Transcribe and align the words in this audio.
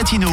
Latino. 0.00 0.30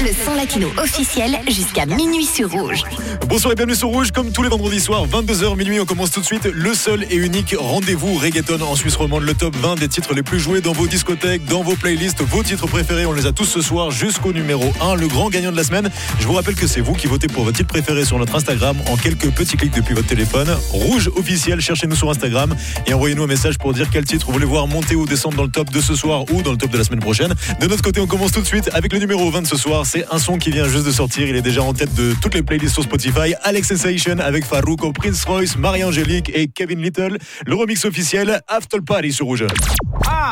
Le 0.00 0.24
son 0.24 0.34
latino 0.34 0.68
officiel 0.78 1.36
jusqu'à 1.48 1.84
minuit 1.84 2.24
sur 2.24 2.48
Rouge. 2.48 2.84
Bonsoir 3.26 3.50
et 3.50 3.56
bienvenue 3.56 3.74
sur 3.74 3.88
Rouge. 3.88 4.12
Comme 4.12 4.30
tous 4.30 4.44
les 4.44 4.48
vendredis 4.48 4.78
soirs, 4.78 5.08
22h 5.08 5.56
minuit, 5.56 5.80
on 5.80 5.84
commence 5.84 6.12
tout 6.12 6.20
de 6.20 6.24
suite 6.24 6.44
le 6.44 6.72
seul 6.72 7.04
et 7.10 7.16
unique 7.16 7.56
rendez-vous 7.58 8.14
reggaeton 8.14 8.60
en 8.62 8.76
Suisse 8.76 8.94
romande. 8.94 9.24
Le 9.24 9.34
top 9.34 9.56
20 9.56 9.80
des 9.80 9.88
titres 9.88 10.14
les 10.14 10.22
plus 10.22 10.38
joués 10.38 10.60
dans 10.60 10.74
vos 10.74 10.86
discothèques, 10.86 11.44
dans 11.46 11.64
vos 11.64 11.74
playlists, 11.74 12.22
vos 12.22 12.44
titres 12.44 12.68
préférés. 12.68 13.04
On 13.04 13.12
les 13.12 13.26
a 13.26 13.32
tous 13.32 13.46
ce 13.46 13.60
soir 13.60 13.90
jusqu'au 13.90 14.32
numéro 14.32 14.72
1, 14.80 14.94
le 14.94 15.08
grand 15.08 15.28
gagnant 15.28 15.50
de 15.50 15.56
la 15.56 15.64
semaine. 15.64 15.90
Je 16.20 16.26
vous 16.28 16.34
rappelle 16.34 16.54
que 16.54 16.68
c'est 16.68 16.80
vous 16.80 16.92
qui 16.92 17.08
votez 17.08 17.26
pour 17.26 17.42
votre 17.42 17.56
titre 17.56 17.68
préféré 17.68 18.04
sur 18.04 18.16
notre 18.20 18.36
Instagram 18.36 18.76
en 18.88 18.96
quelques 18.96 19.30
petits 19.30 19.56
clics 19.56 19.74
depuis 19.74 19.94
votre 19.94 20.08
téléphone. 20.08 20.48
Rouge 20.70 21.10
officiel, 21.16 21.60
cherchez-nous 21.60 21.96
sur 21.96 22.10
Instagram 22.10 22.54
et 22.86 22.94
envoyez-nous 22.94 23.24
un 23.24 23.28
message 23.28 23.58
pour 23.58 23.72
dire 23.72 23.88
quel 23.90 24.04
titre 24.04 24.26
vous 24.26 24.32
voulez 24.34 24.46
voir 24.46 24.68
monter 24.68 24.94
ou 24.94 25.04
descendre 25.04 25.36
dans 25.36 25.44
le 25.44 25.50
top 25.50 25.70
de 25.70 25.80
ce 25.80 25.96
soir 25.96 26.24
ou 26.30 26.42
dans 26.42 26.52
le 26.52 26.58
top 26.58 26.70
de 26.70 26.78
la 26.78 26.84
semaine 26.84 27.00
prochaine. 27.00 27.34
De 27.60 27.66
notre 27.66 27.82
côté, 27.82 28.00
on 28.00 28.06
commence 28.06 28.30
tout 28.30 28.40
de 28.40 28.46
suite 28.46 28.51
avec 28.72 28.92
le 28.92 28.98
numéro 28.98 29.30
20 29.30 29.42
de 29.42 29.46
ce 29.46 29.56
soir. 29.56 29.86
C'est 29.86 30.04
un 30.10 30.18
son 30.18 30.36
qui 30.36 30.50
vient 30.50 30.68
juste 30.68 30.84
de 30.84 30.90
sortir. 30.90 31.26
Il 31.26 31.36
est 31.36 31.42
déjà 31.42 31.62
en 31.62 31.72
tête 31.72 31.94
de 31.94 32.14
toutes 32.20 32.34
les 32.34 32.42
playlists 32.42 32.74
sur 32.74 32.82
Spotify. 32.82 33.34
Alex 33.42 33.68
Sensation 33.68 34.18
avec 34.18 34.44
Farouko, 34.44 34.92
Prince 34.92 35.24
Royce, 35.24 35.56
Marie-Angélique 35.56 36.30
et 36.34 36.48
Kevin 36.48 36.82
Little. 36.82 37.16
Le 37.46 37.54
remix 37.54 37.84
officiel 37.86 38.42
After 38.48 38.78
Party 38.86 39.12
sur 39.12 39.26
Rouge. 39.26 39.46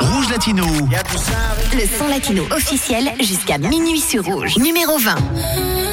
Rouge 0.01 0.29
Latino. 0.31 0.67
Le 0.67 1.99
son 1.99 2.09
latino 2.09 2.45
officiel 2.51 3.11
jusqu'à 3.21 3.57
minuit 3.57 4.01
sur 4.01 4.25
Rouge. 4.25 4.57
Numéro 4.59 4.99
20. 4.99 5.90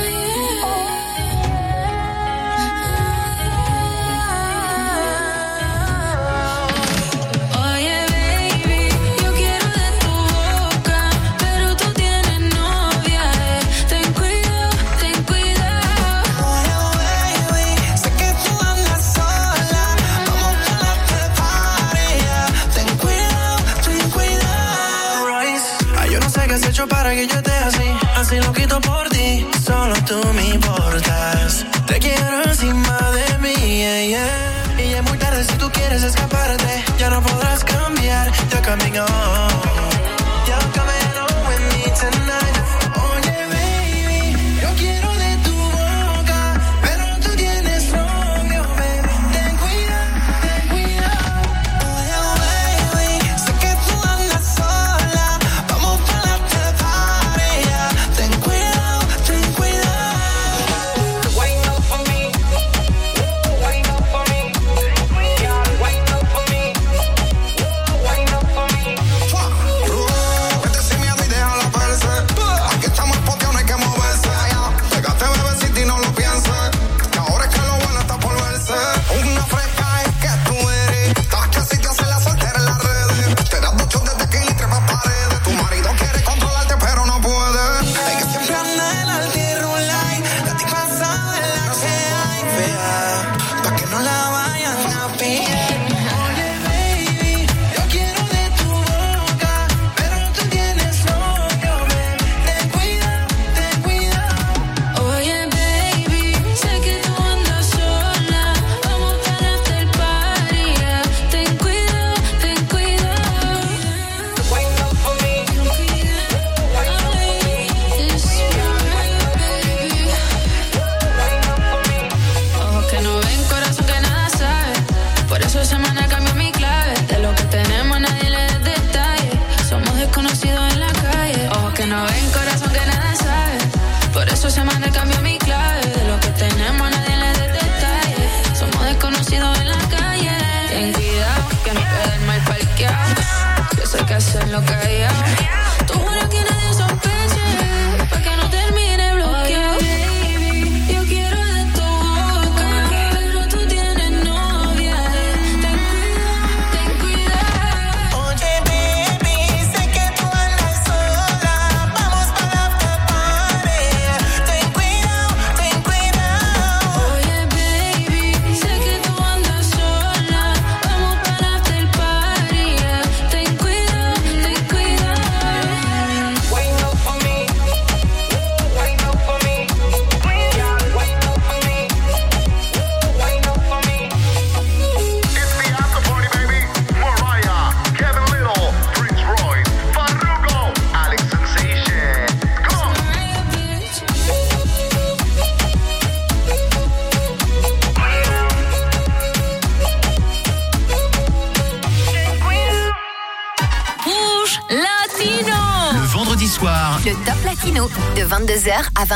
Hecho 26.77 26.87
para 26.87 27.09
que 27.15 27.25
yo 27.25 27.37
esté 27.37 27.51
así, 27.51 27.89
así 28.17 28.35
lo 28.39 28.53
quito 28.53 28.79
por 28.81 29.09
ti. 29.09 29.47
Solo 29.65 29.95
tú 30.05 30.21
me 30.35 30.49
importas. 30.49 31.65
Te 31.87 31.97
quiero 31.97 32.43
encima 32.43 32.99
de 33.17 33.37
mí, 33.39 33.55
yeah, 33.55 34.05
yeah. 34.05 34.83
Y 34.85 34.91
ya 34.91 34.97
es 34.99 35.03
muy 35.03 35.17
tarde 35.17 35.43
si 35.43 35.53
tú 35.57 35.71
quieres 35.71 36.03
escaparte. 36.03 36.83
Ya 36.99 37.09
no 37.09 37.19
podrás 37.23 37.63
cambiar. 37.63 38.31
You're 38.51 38.61
coming 38.61 38.93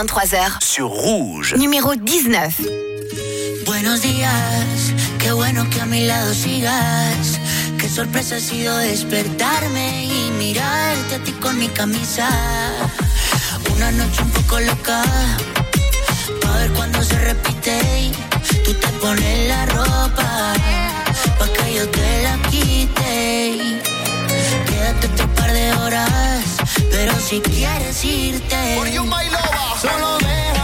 23h. 0.06 0.58
sur 0.62 0.90
Rouge. 0.90 1.54
Numéro 1.58 1.94
19. 1.96 2.56
Buenos 3.66 4.02
días, 4.02 4.94
qué 5.20 5.32
bueno 5.32 5.70
que 5.70 5.80
a 5.80 5.86
mi 5.86 6.06
lado 6.06 6.34
sigas. 6.34 7.40
Qué 7.78 7.88
sorpresa 7.88 8.38
ha 8.38 8.40
sido 8.40 8.76
despertarme 8.78 10.06
y 10.06 10.32
mirarte 10.40 11.16
a 11.16 11.24
ti 11.24 11.32
con 11.34 11.56
mi 11.60 11.68
camisa. 11.68 12.28
Una 13.76 13.92
noche 13.92 14.24
un 14.24 14.32
poco 14.32 14.60
loca, 14.60 15.04
pa' 16.42 16.58
ver 16.58 16.72
cuando 16.72 17.04
se 17.04 17.20
repite. 17.20 17.80
y 18.02 18.12
Tú 18.64 18.74
te 18.74 18.88
pones 19.02 19.48
la 19.50 19.66
ropa, 19.68 20.54
pa' 21.38 21.48
que 21.48 21.76
yo 21.76 21.88
te 21.90 22.24
la 22.24 22.42
quite. 22.50 23.80
Quédate 24.66 25.08
otro 25.14 25.28
par 25.36 25.54
de 25.54 25.74
horas, 25.74 26.44
pero 26.90 27.14
si 27.20 27.42
quieres 27.42 28.04
irte. 28.04 28.76
Solo 29.82 30.18
déjame 30.20 30.61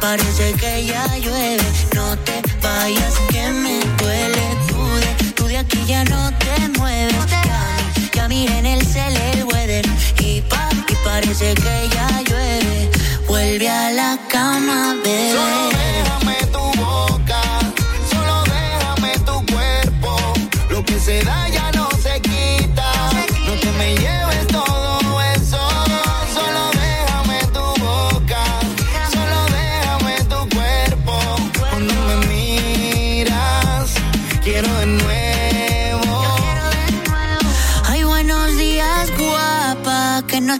parece 0.00 0.52
que 0.54 0.86
ya 0.86 1.06
llueve. 1.18 1.64
No 1.94 2.16
te 2.18 2.42
vayas 2.62 3.14
que 3.30 3.48
me 3.50 3.80
duele. 4.00 4.56
Tú 4.68 4.84
de, 5.02 5.32
tú 5.34 5.44
de 5.46 5.58
aquí 5.58 5.84
ya 5.86 6.04
no 6.04 6.30
te 6.38 6.68
mueves. 6.78 7.14
Ya 7.30 8.28
ya 8.28 8.58
en 8.58 8.66
el 8.66 8.86
cel 8.86 9.16
el 9.16 9.44
weather. 9.44 9.86
Y 10.20 10.40
pa, 10.42 10.68
y 10.88 10.94
parece 11.04 11.54
que 11.54 11.88
ya 11.94 12.22
llueve. 12.22 12.90
Vuelve 13.26 13.68
a 13.68 13.90
la 13.90 14.18
cama, 14.28 14.96
bebé. 15.04 15.77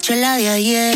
Noche 0.08 0.20
la 0.20 0.36
de 0.36 0.48
ayer. 0.48 0.94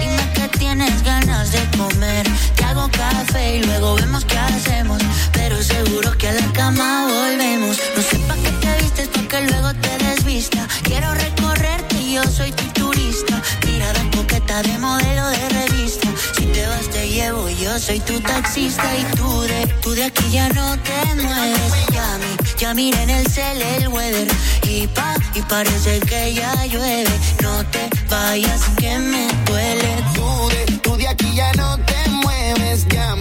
Dime 0.00 0.32
que 0.34 0.58
tienes 0.58 1.02
ganas 1.02 1.52
de 1.52 1.60
comer. 1.76 2.26
Te 2.56 2.64
hago 2.64 2.88
café 2.90 3.56
y 3.56 3.62
luego 3.62 3.94
vemos 3.96 4.24
qué 4.24 4.38
hacemos. 4.38 5.02
Pero 5.32 5.62
seguro 5.62 6.16
que 6.16 6.28
a 6.28 6.32
la 6.32 6.52
cama 6.52 7.06
volvemos. 7.08 7.78
No 7.96 8.02
sé 8.02 8.18
pa' 8.28 8.34
qué 8.36 8.50
te 8.62 8.82
vistes, 8.82 9.08
porque 9.08 9.40
luego 9.42 9.72
te 9.74 10.04
desvista. 10.04 10.66
Quiero 10.82 11.12
recorrerte 11.14 11.96
y 12.00 12.14
yo 12.14 12.22
soy 12.24 12.52
tu 12.52 12.64
turista. 12.72 13.42
Mirada 13.66 14.00
coqueta 14.16 14.62
de 14.62 14.78
modelo 14.78 15.28
de 15.28 15.48
revista. 15.48 16.08
Si 16.36 16.46
te 16.46 16.66
vas, 16.66 16.88
te 16.90 17.08
llevo, 17.08 17.48
yo 17.48 17.78
soy 17.78 18.00
tu 18.00 18.20
taxista. 18.20 18.84
Y 18.96 19.04
tú 19.16 19.40
de, 19.42 19.66
tú 19.82 19.90
de 19.90 20.04
aquí 20.04 20.30
ya 20.30 20.48
no 20.50 20.76
te 20.78 21.14
mueves. 21.22 21.72
Ya, 21.92 22.18
mi, 22.18 22.58
ya 22.58 22.74
mira 22.74 23.02
en 23.02 23.10
el 23.10 23.26
cel 23.26 23.60
el 23.60 23.88
weather. 23.88 24.28
Y 24.62 24.86
pa, 24.88 25.03
parece 25.48 26.00
que 26.00 26.34
ya 26.34 26.66
llueve. 26.66 27.10
No 27.42 27.64
te 27.66 27.88
vayas 28.08 28.62
que 28.76 28.98
me 28.98 29.28
duele. 29.46 30.04
Tú 30.14 30.48
de, 30.48 30.78
tú 30.78 30.96
de 30.96 31.08
aquí 31.08 31.34
ya 31.34 31.52
no 31.54 31.78
te 31.78 32.10
mueves, 32.10 32.86
ya 32.88 33.14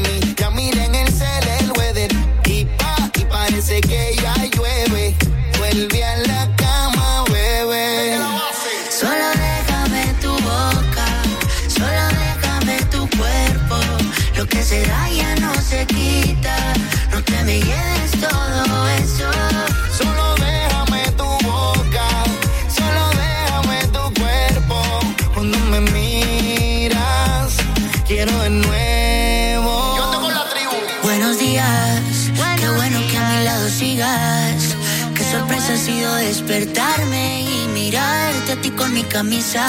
mi 39.04 39.10
camisa. 39.10 39.62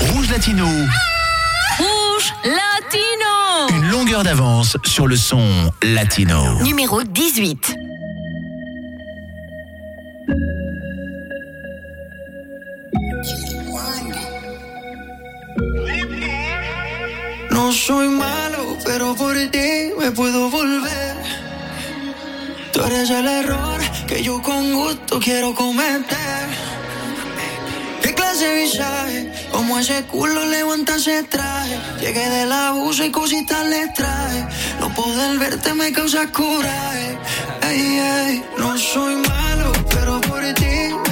Rouge 0.00 0.30
Latino, 0.30 0.66
Rouge 1.78 2.34
Latino 2.44 3.76
une 3.76 3.90
longueur 3.90 4.22
d'avance 4.22 4.76
sur 4.84 5.06
le 5.06 5.16
son 5.16 5.72
latino. 5.82 6.58
Numéro 6.62 7.02
18. 7.02 7.74
No 17.50 17.72
soy 17.72 18.08
malo, 18.08 18.78
pero 18.84 19.14
por 19.14 19.34
ti 19.50 19.92
me 19.98 20.10
puedo 20.12 20.50
volver. 20.50 21.16
Tú 22.72 22.82
eres 22.84 23.10
el 23.10 23.26
error 23.26 23.80
que 24.06 24.22
yo 24.22 24.40
con 24.42 24.72
gusto 24.72 25.20
quiero 25.20 25.54
cometer. 25.54 26.41
¿Qué 28.42 28.68
clase 28.72 29.12
de? 29.12 29.48
Como 29.52 29.78
ese 29.78 30.02
culo 30.06 30.44
levanta 30.46 30.96
ese 30.96 31.22
traje. 31.22 31.78
Llegué 32.00 32.28
del 32.28 32.50
abuso 32.50 33.04
y 33.04 33.10
cositas 33.12 33.64
le 33.68 33.86
traje. 33.88 34.44
No 34.80 34.92
poder 34.92 35.38
verte 35.38 35.72
me 35.74 35.92
causa 35.92 36.26
coraje. 36.32 37.18
Ey, 37.70 37.98
ey, 37.98 38.44
no 38.58 38.76
soy 38.76 39.14
malo, 39.14 39.72
pero 39.90 40.20
por 40.22 40.42
ti 40.54 41.11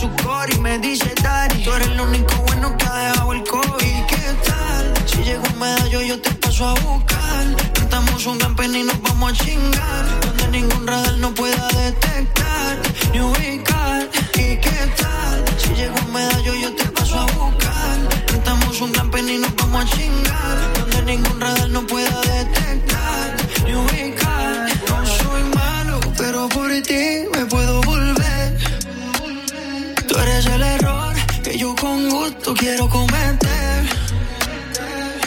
su 0.00 0.08
core 0.24 0.54
y 0.54 0.58
me 0.60 0.78
dice 0.78 1.12
Dari, 1.22 1.62
tú 1.62 1.70
eres 1.72 1.94
lo 1.94 2.04
único 2.04 2.34
bueno 2.46 2.74
que 2.78 2.86
ha 2.86 2.96
dejado 3.04 3.32
el 3.34 3.42
COVID. 3.44 4.06
¿Qué 4.08 4.24
tal? 4.46 4.94
Si 5.06 5.22
llego 5.22 5.42
un 5.52 5.58
medallo 5.58 6.00
yo 6.00 6.18
te 6.22 6.30
paso 6.42 6.68
a 6.68 6.74
buscar. 6.80 7.44
Cantamos 7.74 8.24
un 8.26 8.38
pena 8.56 8.78
y 8.78 8.84
nos 8.84 9.00
vamos 9.02 9.32
a 9.32 9.44
chingar. 9.44 10.04
Donde 10.22 10.48
ningún 10.48 10.86
radar 10.86 11.18
no 11.18 11.34
pueda 11.34 11.68
detectar 11.68 12.78
ni 13.12 13.20
ubicar. 13.20 14.08
¿Y 14.36 14.56
qué 14.64 14.80
tal? 14.96 15.44
Si 15.58 15.74
llego 15.74 15.96
un 16.06 16.12
medallo 16.14 16.54
yo 16.54 16.74
te 16.74 16.86
paso 16.86 17.18
a 17.18 17.26
buscar. 17.26 17.98
Cantamos 18.26 18.80
un 18.80 18.92
pena 19.10 19.32
y 19.32 19.38
nos 19.38 19.54
vamos 19.54 19.84
a 19.84 19.96
chingar. 19.96 20.56
Donde 20.78 21.02
ningún 21.02 21.40
radar 21.40 21.68
no 21.68 21.86
pueda 21.86 22.20
detectar 22.22 23.36
ni. 23.66 24.19
Gusto 32.34 32.54
quiero 32.54 32.88
cometer. 32.88 33.88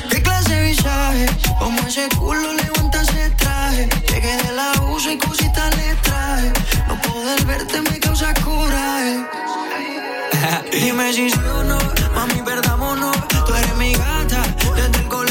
¿Qué 0.10 0.22
clase 0.22 0.56
de 0.56 0.70
visaje? 0.70 1.26
Como 1.60 1.80
ese 1.88 2.08
culo 2.18 2.54
levanta 2.54 3.02
ese 3.02 3.30
traje. 3.32 3.90
Llegué 4.10 4.38
del 4.44 4.60
abuso 4.60 5.12
y 5.12 5.18
cositas 5.18 5.76
le 5.78 5.96
traje. 5.96 6.52
No 6.88 7.02
poder 7.02 7.46
verte 7.46 7.82
me 7.82 8.00
causa 8.00 8.34
coraje. 8.46 9.26
Dime 10.72 11.14
si 11.14 11.30
sí 11.30 11.40
o 11.40 11.64
no, 11.64 11.80
mami, 12.16 12.42
perdámonos. 12.42 13.16
Tú 13.46 13.54
eres 13.54 13.76
mi 13.78 13.94
gata, 13.94 14.42
desde 14.76 15.00
el. 15.00 15.23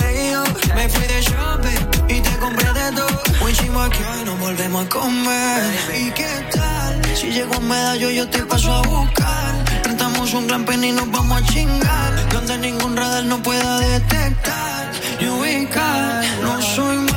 Que 3.93 4.05
hoy 4.05 4.25
nos 4.25 4.39
volvemos 4.39 4.87
a 4.87 4.89
comer. 4.89 5.63
¿Y 5.95 6.11
qué 6.11 6.33
tal? 6.55 7.17
Si 7.17 7.27
llego 7.31 7.55
a 7.55 7.61
medallo, 7.61 8.11
yo 8.11 8.29
te 8.29 8.43
paso 8.45 8.73
a 8.73 8.83
buscar. 8.83 9.55
Rentamos 9.85 10.33
un 10.35 10.47
gran 10.47 10.65
pen 10.65 10.85
y 10.85 10.93
nos 10.93 11.11
vamos 11.11 11.41
a 11.41 11.45
chingar. 11.53 12.29
Donde 12.33 12.59
ningún 12.59 12.97
radar 12.97 13.25
no 13.25 13.43
pueda 13.43 13.79
detectar 13.79 14.91
ni 15.21 15.29
ubicar. 15.29 16.25
No 16.43 16.61
soy 16.63 17.12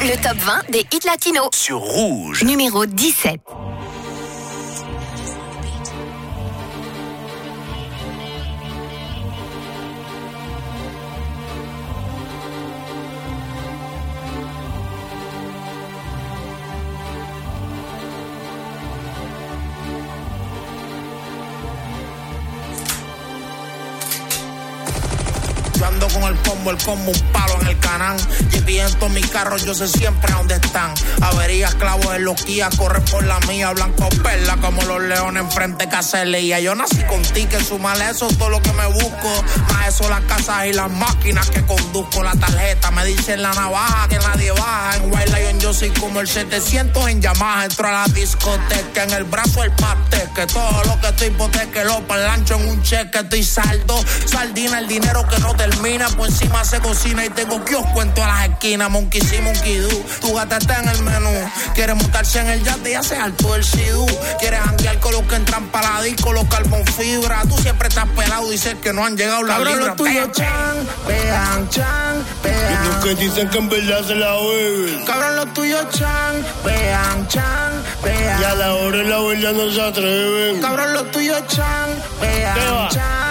Le 0.00 0.20
top 0.22 0.36
20 0.38 0.70
des 0.70 0.80
hits 0.92 1.06
latinos. 1.06 1.48
Sur 1.52 1.78
Rouge. 1.78 2.42
Numéro 2.42 2.86
17. 2.86 3.40
El 26.70 26.78
combo, 26.78 27.10
un 27.10 27.32
palo 27.32 27.60
en 27.60 27.68
el 27.68 27.78
canal. 27.78 28.16
Y 28.68 28.78
en 28.80 28.92
todos 28.98 29.10
mis 29.10 29.26
carros, 29.28 29.64
yo 29.64 29.72
sé 29.72 29.88
siempre 29.88 30.30
a 30.30 30.36
dónde 30.36 30.56
están. 30.56 30.92
Averías, 31.22 31.74
clavos 31.76 32.14
en 32.14 32.24
los 32.24 32.42
Kia, 32.42 32.68
corren 32.76 33.02
por 33.06 33.24
la 33.24 33.40
mía, 33.40 33.70
blanco 33.72 34.10
perla 34.22 34.58
como 34.58 34.82
los 34.82 35.00
leones 35.00 35.42
enfrente 35.42 35.88
Caselía. 35.88 36.60
Yo 36.60 36.74
nací 36.74 37.02
con 37.04 37.22
ticket, 37.22 37.66
sumale 37.66 38.10
eso 38.10 38.28
todo 38.38 38.50
lo 38.50 38.60
que 38.60 38.72
me 38.74 38.86
busco. 38.88 39.44
Más 39.72 39.88
eso 39.88 40.06
las 40.10 40.20
casas 40.22 40.66
y 40.66 40.74
las 40.74 40.90
máquinas 40.90 41.48
que 41.48 41.64
conduzco. 41.64 42.22
La 42.22 42.32
tarjeta 42.32 42.90
me 42.90 43.06
dicen 43.06 43.40
la 43.40 43.54
navaja 43.54 44.06
que 44.08 44.18
nadie 44.18 44.50
baja. 44.52 44.96
En 44.96 45.12
White 45.14 45.30
Lion 45.30 45.60
yo 45.60 45.72
soy 45.72 45.88
como 45.90 46.20
el 46.20 46.28
700 46.28 47.08
en 47.08 47.22
Yamaha. 47.22 47.64
Entro 47.64 47.88
a 47.88 47.92
la 47.92 48.04
discoteca, 48.08 49.04
en 49.04 49.12
el 49.12 49.24
brazo 49.24 49.64
el 49.64 49.72
pastel. 49.72 50.28
Que 50.34 50.46
todo 50.46 50.84
lo 50.84 51.00
que 51.00 51.08
estoy 51.08 51.28
hipoteque 51.28 51.84
lo 51.84 52.02
lancho 52.06 52.56
en 52.56 52.68
un 52.68 52.82
cheque. 52.82 53.20
Estoy 53.20 53.42
saldo, 53.42 54.04
sardina, 54.26 54.78
el 54.78 54.88
dinero 54.88 55.26
que 55.26 55.38
no 55.38 55.54
termina. 55.56 56.06
Por 56.10 56.28
encima 56.28 56.57
se 56.64 56.80
cocina 56.80 57.24
y 57.24 57.30
tengo 57.30 57.64
kiosco 57.64 58.02
en 58.02 58.12
todas 58.14 58.30
las 58.30 58.48
esquinas. 58.50 58.90
Monkey 58.90 59.20
sí, 59.20 59.38
monkey 59.40 59.76
do. 59.78 59.88
Tu 60.20 60.34
gata 60.34 60.56
está 60.58 60.80
en 60.82 60.88
el 60.88 61.02
menú. 61.02 61.30
Quieres 61.74 61.96
montarse 61.96 62.40
en 62.40 62.48
el 62.48 62.62
yate 62.64 62.90
y 62.90 62.94
hace 62.94 63.16
alto 63.16 63.54
el 63.54 63.64
sidú. 63.64 64.06
Quieres 64.38 64.60
janguear 64.60 64.98
con 65.00 65.12
los 65.12 65.22
que 65.22 65.36
entran 65.36 65.66
para 65.68 65.94
la 65.94 66.02
disco, 66.02 66.32
los 66.32 66.44
carbon 66.48 66.84
fibra. 66.86 67.42
Tú 67.48 67.56
siempre 67.58 67.88
estás 67.88 68.08
pelado, 68.10 68.50
dices 68.50 68.76
que 68.82 68.92
no 68.92 69.04
han 69.04 69.16
llegado 69.16 69.42
las 69.42 69.56
Cabrón, 69.58 69.72
libras. 69.78 69.88
lo 69.88 70.04
tuyo, 70.04 70.26
chan, 70.32 70.88
pean, 71.06 71.68
chan, 71.70 72.24
pean. 72.42 72.84
Los 72.88 73.04
que 73.04 73.14
dicen 73.14 73.48
que 73.50 73.58
en 73.58 73.68
verdad 73.68 74.04
se 74.06 74.14
la 74.14 74.32
beben. 74.36 75.04
Cabrón, 75.04 75.36
lo 75.36 75.46
tuyo, 75.46 75.78
chan, 75.90 76.46
pean, 76.64 77.28
chan, 77.28 77.82
pean. 78.02 78.40
Y 78.40 78.44
a 78.44 78.54
la 78.54 78.74
hora 78.74 78.98
de 78.98 79.04
la 79.04 79.20
verdad 79.20 79.52
no 79.52 79.70
se 79.70 79.82
atreven. 79.82 80.60
Cabrón, 80.60 80.92
lo 80.94 81.04
tuyo, 81.06 81.34
chan, 81.48 81.88
pean, 82.20 82.88
chan. 82.90 83.27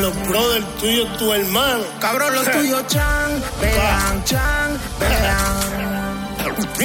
Los 0.00 0.28
brothers 0.28 0.64
tuyos, 0.78 1.18
tu 1.18 1.30
hermano. 1.32 1.84
Cabrón, 2.00 2.34
lo 2.34 2.42
tuyo, 2.42 2.80
chan, 2.86 3.42
pean, 3.60 4.24
chan, 4.24 4.78
pean. 4.98 5.99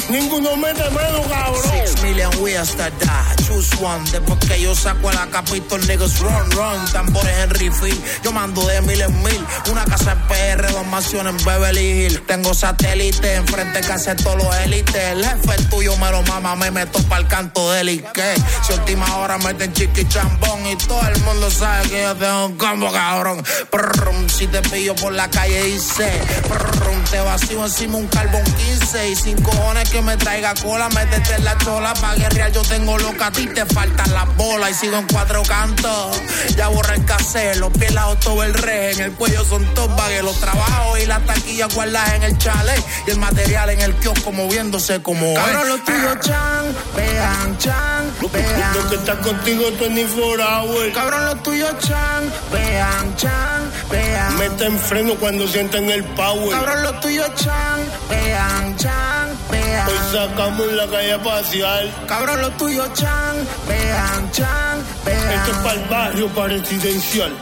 Ninguno 0.10 0.56
mete 0.58 0.90
mano, 0.92 1.22
cabrón. 1.30 1.64
Six 1.64 2.04
million 2.04 2.32
ways 2.42 2.76
to 2.76 2.90
die, 3.00 3.36
choose 3.48 3.70
one. 3.82 4.04
Después 4.12 4.40
que 4.40 4.62
yo 4.62 4.76
saco 4.76 5.10
a 5.10 5.14
la 5.14 5.28
capitol, 5.28 5.80
niggas 5.88 6.20
run, 6.20 6.52
run. 6.52 6.86
Tambores 6.92 7.38
en 7.40 7.50
refill, 7.50 8.04
yo 8.24 8.32
mando 8.32 8.66
de 8.68 8.82
mil 8.82 9.02
en 9.02 9.24
mil. 9.24 9.46
Una 9.72 9.86
casa 9.86 10.12
en 10.14 10.22
PR, 10.28 10.72
dos 10.72 10.86
mansiones 10.88 11.36
en 11.36 11.46
Beverly 11.46 12.06
Hills. 12.06 12.28
Tengo 12.28 12.54
satélite, 12.54 13.36
enfrente 13.36 13.82
que 13.82 13.92
hace 13.92 14.16
todos 14.16 14.44
los 14.44 14.56
élites. 14.58 14.96
El 14.96 15.26
jefe 15.26 15.64
tuyo 15.70 15.96
me 15.98 16.12
lo 16.12 16.22
mama, 16.24 16.56
me 16.56 16.72
meto 16.72 17.02
pa'l 17.04 17.28
canto 17.28 17.72
del 17.72 17.90
Ike. 17.90 18.36
Si 18.62 18.74
última 18.74 19.18
hora 19.18 19.38
meten 19.38 19.74
chiqui 19.74 20.08
chambón 20.08 20.66
y 20.68 20.76
todo 20.76 21.02
el 21.08 21.22
mundo 21.22 21.50
sabe 21.50 21.90
que 21.90 22.02
yo 22.02 22.16
tengo 22.16 22.46
un 22.48 22.58
combo, 22.58 22.92
cabrón. 22.92 23.44
Prrrum, 23.72 24.30
si 24.30 24.48
te 24.48 24.62
pillo 24.62 24.96
por 24.96 25.14
la 25.14 25.30
calle 25.30 25.64
dice, 25.64 26.12
prrrum, 26.48 27.04
te 27.06 27.20
vacío 27.20 27.64
encima 27.66 27.98
un 27.98 28.08
carbón 28.08 28.44
15 28.44 29.10
y 29.10 29.16
sin 29.16 29.42
cojones 29.56 29.90
que 29.90 30.02
me 30.02 30.18
traiga 30.18 30.54
cola, 30.56 30.90
métete 30.90 31.36
en 31.36 31.46
la 31.46 31.58
chola 31.58 31.94
pa' 31.94 32.16
guerrear, 32.16 32.52
yo 32.52 32.62
tengo 32.64 32.98
loca, 32.98 33.28
a 33.28 33.32
ti 33.32 33.48
te 33.48 33.66
faltan 33.66 34.14
las 34.14 34.36
bolas 34.36 34.72
y 34.72 34.74
sigo 34.74 34.98
en 34.98 35.08
cuatro 35.08 35.44
cantos. 35.44 36.22
Ya 36.56 36.68
borré 36.68 36.96
el 36.96 37.06
cassette, 37.06 37.58
los 37.58 37.72
todo 38.20 38.44
el 38.44 38.54
re, 38.54 38.92
en 38.92 39.02
el 39.02 39.12
cuello 39.14 39.44
son 39.44 39.66
dos 39.74 39.94
bagues, 39.96 40.24
los 40.24 40.40
trabajos 40.40 41.00
y 41.00 41.06
las 41.06 41.26
taquillas 41.26 41.74
guardadas 41.74 42.14
en 42.16 42.24
el 42.24 42.38
chalet 42.38 42.84
y 43.08 43.12
el 43.12 43.18
material 43.18 43.70
en 43.70 43.82
el 43.82 43.96
kiosco 43.96 44.32
moviéndose 44.32 45.02
como 45.02 45.34
Cabrón, 45.34 45.70
lo 45.70 45.78
tuyo, 45.80 46.16
chan, 46.22 46.66
vean, 46.96 47.58
chan, 47.58 48.12
vean. 48.32 48.74
Lo 48.74 48.90
que 48.90 48.96
está 48.96 49.18
contigo 49.20 49.66
24 49.80 50.44
hours. 50.44 50.94
Cabrón, 50.94 51.26
lo 51.26 51.36
tuyo, 51.38 51.68
chan, 51.80 52.34
vean, 52.52 53.16
chan, 53.16 53.72
vean. 53.90 54.38
Mete 54.38 54.66
en 54.66 54.80
freno 54.80 55.16
cuando 55.16 55.48
sienten 55.48 55.90
el 55.90 56.04
power. 56.04 56.52
Cabrón, 56.52 56.84
lo 56.84 57.00
tuyo, 57.00 57.24
chan, 57.36 57.80
vean, 58.10 58.78
chan, 58.78 59.30
vean. 59.50 59.88
Hoy 59.88 59.96
sacamos 60.12 60.72
la 60.74 60.88
calle 60.88 61.14
a 61.14 61.24
pasear. 61.24 61.90
Cabrón, 62.08 62.42
lo 62.42 62.52
tuyo, 62.52 62.86
chan, 62.94 63.48
vean, 63.68 64.32
chan, 64.32 64.84
vean. 65.06 65.32
Esto 65.32 65.52
es 65.52 65.58
para 65.58 65.74
el 65.74 65.90
barrio, 65.90 66.28
para 66.30 66.48
residencial. 66.50 67.34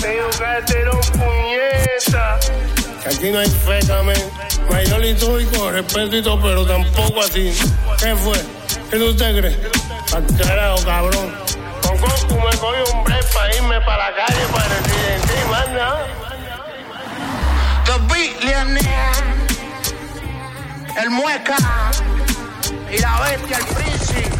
Pero 0.00 0.30
cartero 0.38 1.00
puñeta. 1.12 2.38
Que 3.02 3.08
aquí 3.08 3.30
no 3.30 3.38
hay 3.38 3.50
fe, 3.50 3.78
camen. 3.86 4.30
Mayor 4.70 5.04
y 5.04 5.14
todo 5.14 5.40
y 5.40 5.46
con 5.46 5.72
respeto 5.72 6.16
y 6.16 6.22
todo, 6.22 6.40
pero 6.40 6.66
tampoco 6.66 7.20
así. 7.20 7.56
¿Qué 7.98 8.14
fue? 8.16 8.38
¿Qué 8.90 8.98
tú 8.98 9.16
te 9.16 9.38
crees? 9.38 9.56
Al 10.14 10.26
carajo, 10.36 10.84
cabrón. 10.84 11.34
Con 11.82 11.96
Goku 11.98 12.34
me 12.34 12.56
cogí 12.58 12.92
un 12.94 13.04
break 13.04 13.32
para 13.32 13.56
irme 13.56 13.80
para 13.80 14.10
la 14.10 14.16
calle 14.16 14.46
para 14.52 14.68
residencia 14.68 15.44
y 15.44 15.50
más 15.50 15.68
nada. 15.70 16.06
The 17.88 19.37
Mueca 21.06 21.56
y 22.92 22.98
la 22.98 23.20
bestia, 23.20 23.58
el 23.58 23.64
príncipe. 23.66 24.30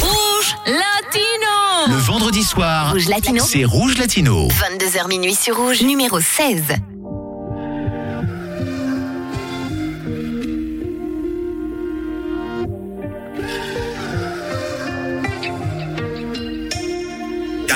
Rouge 0.00 0.56
Latino. 0.66 1.86
Le 1.88 2.00
vendredi 2.00 2.42
soir, 2.42 2.92
Rouge 2.92 3.08
Latino. 3.08 3.44
c'est 3.44 3.64
Rouge 3.64 3.98
Latino. 3.98 4.48
22h 4.48 5.08
minuit 5.08 5.34
sur 5.34 5.56
Rouge, 5.56 5.82
numéro 5.82 6.20
16. 6.20 6.62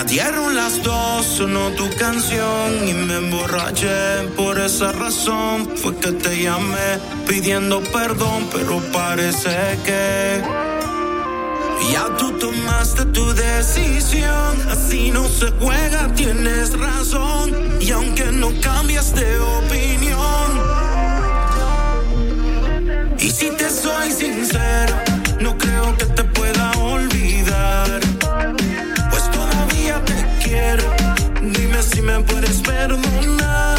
Dieron 0.08 0.54
las 0.56 0.82
dos, 0.82 1.26
sonó 1.26 1.70
tu 1.72 1.88
canción 1.96 2.88
y 2.88 2.94
me 2.94 3.16
emborraché. 3.16 4.28
Por 4.36 4.58
esa 4.58 4.92
razón 4.92 5.76
fue 5.76 5.94
que 5.96 6.12
te 6.12 6.42
llamé 6.42 6.98
pidiendo 7.26 7.80
perdón, 7.80 8.48
pero 8.52 8.80
parece 8.92 9.78
que 9.84 10.42
ya 11.92 12.16
tú 12.16 12.32
tomaste 12.38 13.04
tu 13.06 13.32
decisión. 13.34 14.56
Así 14.70 15.10
no 15.10 15.28
se 15.28 15.50
juega, 15.60 16.12
tienes 16.14 16.78
razón. 16.78 17.78
Y 17.80 17.90
aunque 17.90 18.32
no 18.32 18.50
cambias 18.60 19.14
de 19.14 19.38
opinión, 19.38 20.48
y 23.18 23.30
si 23.30 23.50
te 23.50 23.68
soy 23.68 24.10
sincero, 24.10 24.94
no 25.40 25.56
creo 25.58 25.96
que 25.96 26.06
te 26.06 26.27
me 32.08 32.22
puedes 32.22 32.60
perdonar. 32.62 33.77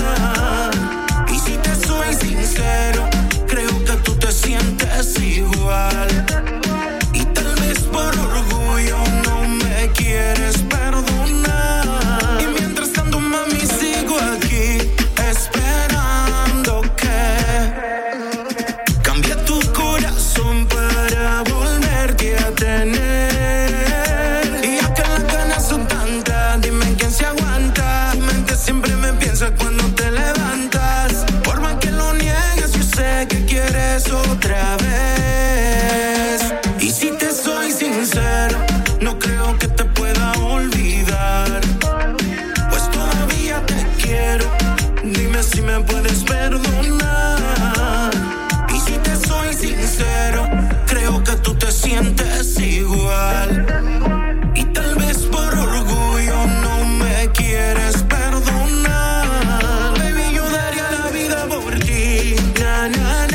na 62.98 63.28
na 63.28 63.29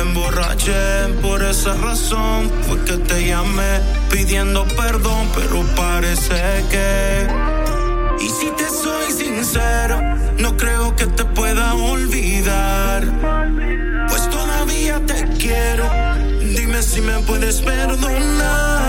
emborraché. 0.00 1.08
Por 1.22 1.42
esa 1.42 1.74
razón 1.74 2.50
fue 2.62 2.82
que 2.84 2.96
te 2.98 3.26
llamé 3.26 3.80
pidiendo 4.10 4.64
perdón, 4.76 5.28
pero 5.34 5.62
parece 5.74 6.64
que. 6.70 7.26
Y 8.20 8.28
si 8.28 8.50
te 8.50 8.68
soy 8.68 9.12
sincero, 9.12 10.00
no 10.38 10.56
creo 10.56 10.94
que 10.96 11.06
te 11.06 11.24
pueda 11.24 11.74
olvidar. 11.74 13.04
Pues 14.08 14.28
todavía 14.30 15.00
te 15.06 15.24
quiero. 15.38 15.88
Dime 16.56 16.82
si 16.82 17.00
me 17.00 17.18
puedes 17.20 17.60
perdonar. 17.60 18.88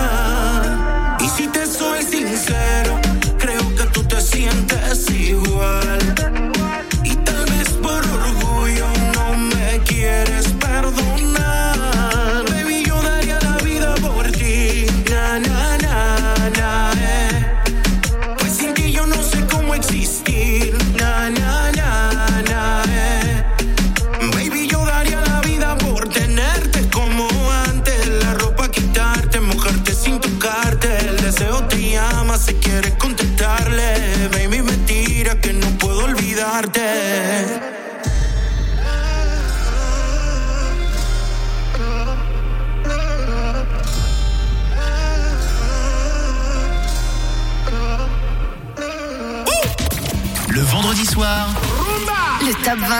Y 1.20 1.28
si 1.28 1.46
te 1.48 1.66
soy 1.66 2.02
sincero, 2.02 3.00
creo 3.38 3.74
que 3.76 3.84
tú 3.92 4.02
te 4.04 4.20
sientes 4.20 5.10
igual. 5.10 6.49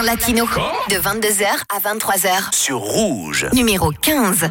Martin 0.01 0.03
Latino. 0.03 0.45
De 0.89 0.95
22h 0.95 1.45
à 1.69 1.79
23h. 1.79 2.55
Sur 2.55 2.79
Rouge. 2.79 3.47
Numéro 3.53 3.91
15. 3.91 4.49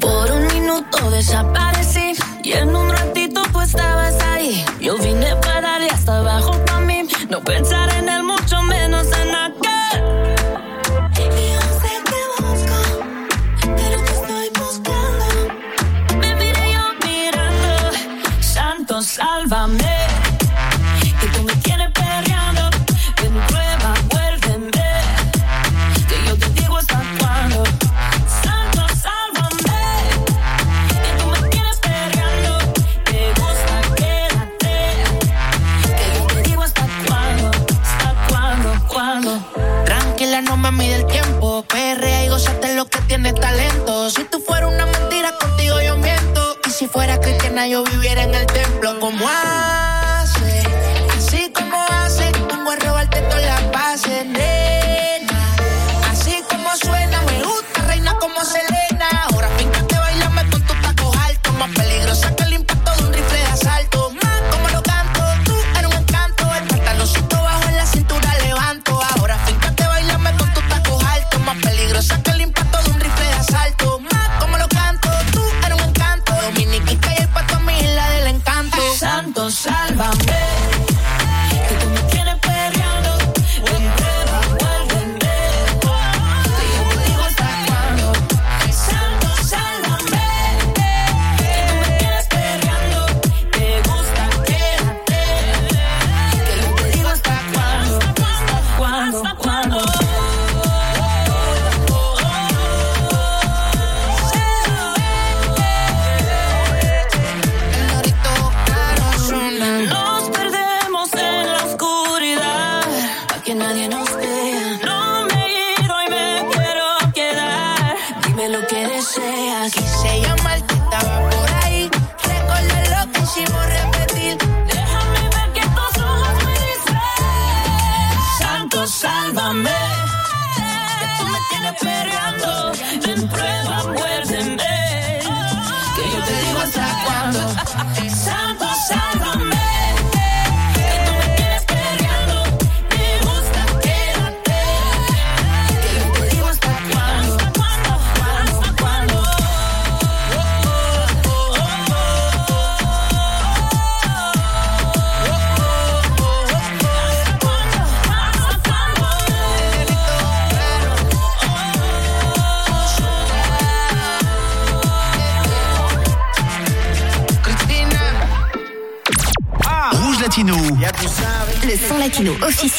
Por 0.00 0.30
un 0.30 1.10
desaparecí. 1.10 2.12
Y 2.44 2.52
en 2.52 2.74
un 2.76 2.90
ratito 2.90 3.42
tú 3.52 3.60
estabas 3.60 4.14
ahí. 4.32 4.64
Yo 4.80 4.98
vine 4.98 5.34
para 5.36 5.76
allá 5.76 5.94
hasta 5.94 6.18
abajo 6.18 6.52
para 6.66 6.80
mí. 6.80 7.08
No 7.30 7.40
pensar 7.40 7.88
en 7.94 8.08
el 8.08 8.22
mucho 8.22 8.62
menos 8.62 9.06
en 9.06 9.34
acá. 9.34 9.69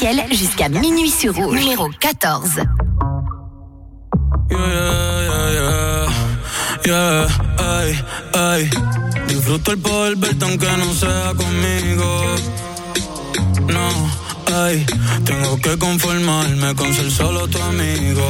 officiel 0.01 0.25
jusqu'à 0.31 0.69
minuit 0.69 1.09
sur 1.09 1.33
rouge. 1.35 1.59
Numéro 1.59 1.89
14. 1.99 2.49
Yeah, 4.49 4.57
yeah, 5.53 6.07
yeah. 6.85 7.27
Ay, 7.59 7.99
ay. 8.33 8.69
Disfruto 9.27 9.71
el 9.71 9.77
poder 9.79 10.15
verte 10.17 10.45
aunque 10.45 10.67
no 10.77 10.93
sea 10.93 11.33
conmigo. 11.37 12.25
No, 13.67 13.89
ay. 14.55 14.85
Tengo 15.25 15.57
que 15.57 15.77
conformarme 15.77 16.75
con 16.75 16.93
ser 16.93 17.11
solo 17.11 17.47
tu 17.47 17.61
amigo. 17.61 18.25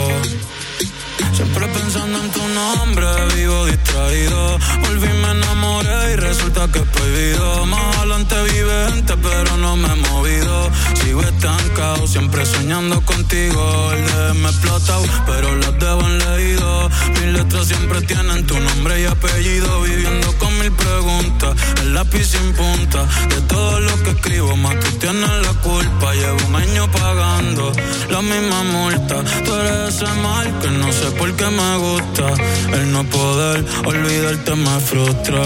Siempre 1.33 1.67
pensando 1.67 2.19
en 2.19 2.31
tu 2.31 2.47
nombre, 2.47 3.07
vivo 3.35 3.65
distraído. 3.65 4.59
Volví, 4.81 5.07
me 5.07 5.31
enamoré 5.31 6.13
y 6.13 6.15
resulta 6.17 6.67
que 6.71 6.79
es 6.79 6.87
prohibido. 6.87 7.65
Más 7.65 7.97
adelante 7.97 8.35
vive 8.53 8.89
gente, 8.91 9.13
pero 9.17 9.57
no 9.57 9.77
me 9.77 9.87
he 9.87 9.95
movido. 9.95 10.69
Sigo 11.01 11.21
estancado, 11.21 12.07
siempre 12.07 12.45
soñando 12.45 13.01
contigo. 13.01 13.91
El 13.93 14.05
de 14.05 14.33
me 14.41 14.49
explotado, 14.49 15.03
pero 15.25 15.55
las 15.55 15.79
debo 15.79 16.01
en 16.01 16.19
leído. 16.19 16.89
Mis 17.09 17.33
letras 17.33 17.67
siempre 17.67 18.01
tienen 18.01 18.45
tu 18.45 18.59
nombre 18.59 19.01
y 19.01 19.05
apellido. 19.05 19.81
Viviendo 19.81 20.37
con 20.37 20.57
mil 20.59 20.71
preguntas, 20.71 21.55
el 21.81 21.93
lápiz 21.93 22.25
sin 22.25 22.53
punta. 22.53 23.05
De 23.29 23.41
todo 23.47 23.79
lo 23.79 24.03
que 24.03 24.11
escribo, 24.11 24.55
más 24.57 24.79
tú 24.79 24.91
tienes 24.99 25.29
la 25.29 25.53
culpa. 25.61 26.13
Llevo 26.13 26.47
un 26.47 26.55
año 26.55 26.91
pagando 26.91 27.71
la 28.09 28.21
misma 28.21 28.63
multa. 28.63 29.23
Tú 29.45 29.53
eres 29.55 29.95
ese 29.95 30.11
mal 30.21 30.59
que 30.59 30.69
no 30.69 30.91
sé 30.91 31.11
por 31.21 31.35
qué 31.35 31.49
me 31.51 31.77
gusta. 31.77 32.27
El 32.73 32.91
no 32.91 33.03
poder 33.03 33.63
olvidarte 33.85 34.55
me 34.55 34.79
frustra. 34.79 35.43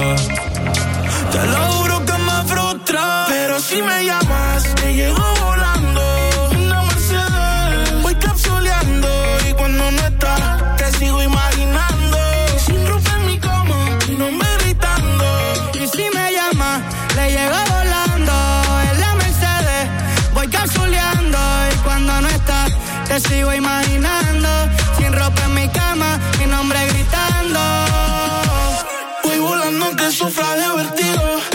Te 1.33 1.41
lo 1.51 1.61
juro 1.73 1.95
que 2.05 2.17
me 2.29 2.37
frustra. 2.51 3.25
Pero 3.27 3.59
si 3.59 3.81
me 3.81 4.05
llamas, 4.05 4.63
te 4.75 4.93
llego 4.93 5.25
volando. 5.43 6.03
Una 6.59 6.81
Mercedes, 6.83 8.01
voy 8.03 8.15
capsuleando. 8.15 9.09
Y 9.49 9.53
cuando 9.59 9.91
no 9.91 10.01
estás, 10.11 10.77
te 10.77 10.87
sigo 10.97 11.21
imaginando. 11.21 12.17
Sin 12.65 12.87
ropa 12.87 13.11
en 13.17 13.25
mi 13.25 13.37
cama, 13.37 13.77
mi 14.07 14.15
nombre 14.15 14.47
gritando. 14.61 15.25
Y 15.73 15.87
si 15.93 16.05
me 16.15 16.25
llama, 16.37 16.71
le 17.17 17.25
llego 17.35 17.59
volando. 17.75 18.35
En 18.91 19.01
la 19.03 19.11
Mercedes, 19.23 19.83
voy 20.33 20.47
capsuleando. 20.47 21.39
Y 21.73 21.75
cuando 21.83 22.21
no 22.21 22.29
estás, 22.29 22.71
te 23.09 23.19
sigo 23.19 23.53
imaginando. 23.53 24.49
Gritando. 27.55 28.87
Voy 29.23 29.39
volando 29.39 29.95
que 29.95 30.11
sufra 30.11 30.55
de 30.55 31.54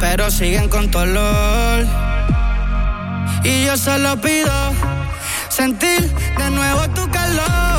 pero 0.00 0.30
siguen 0.30 0.68
con 0.68 0.90
tu 0.90 0.98
olor. 0.98 1.86
Y 3.44 3.64
yo 3.66 3.76
solo 3.76 4.20
pido 4.20 4.52
sentir 5.48 6.10
de 6.38 6.50
nuevo 6.50 6.88
tu 6.90 7.08
calor. 7.10 7.69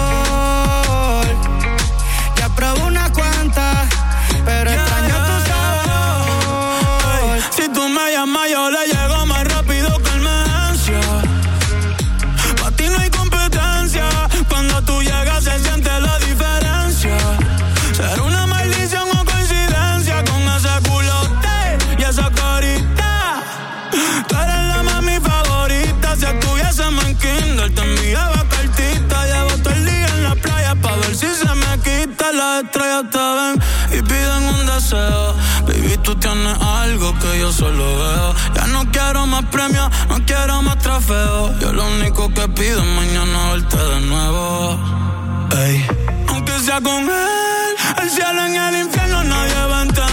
Tú 36.04 36.16
tienes 36.16 36.58
algo 36.62 37.14
que 37.20 37.40
yo 37.40 37.52
solo 37.52 37.84
veo. 37.98 38.36
Ya 38.56 38.68
no 38.68 38.86
quiero 38.92 39.26
más 39.28 39.46
premios, 39.46 39.90
no 40.10 40.18
quiero 40.26 40.62
más 40.62 40.78
trofeos. 40.80 41.60
Yo 41.60 41.74
lo 41.74 41.86
único 41.86 42.34
que 42.34 42.48
pido 42.50 42.80
es 42.82 42.88
mañana 42.88 43.52
verte 43.54 43.78
de 43.78 44.02
nuevo. 44.02 44.80
Ey. 45.58 45.86
Aunque 46.28 46.60
sea 46.60 46.82
con 46.82 47.04
él, 47.04 47.76
el 48.02 48.10
cielo 48.10 48.46
en 48.46 48.56
el 48.56 48.86
infierno 48.86 49.24
nadie 49.24 49.66
va 49.66 49.80
a 49.80 49.82
entender. 49.84 50.11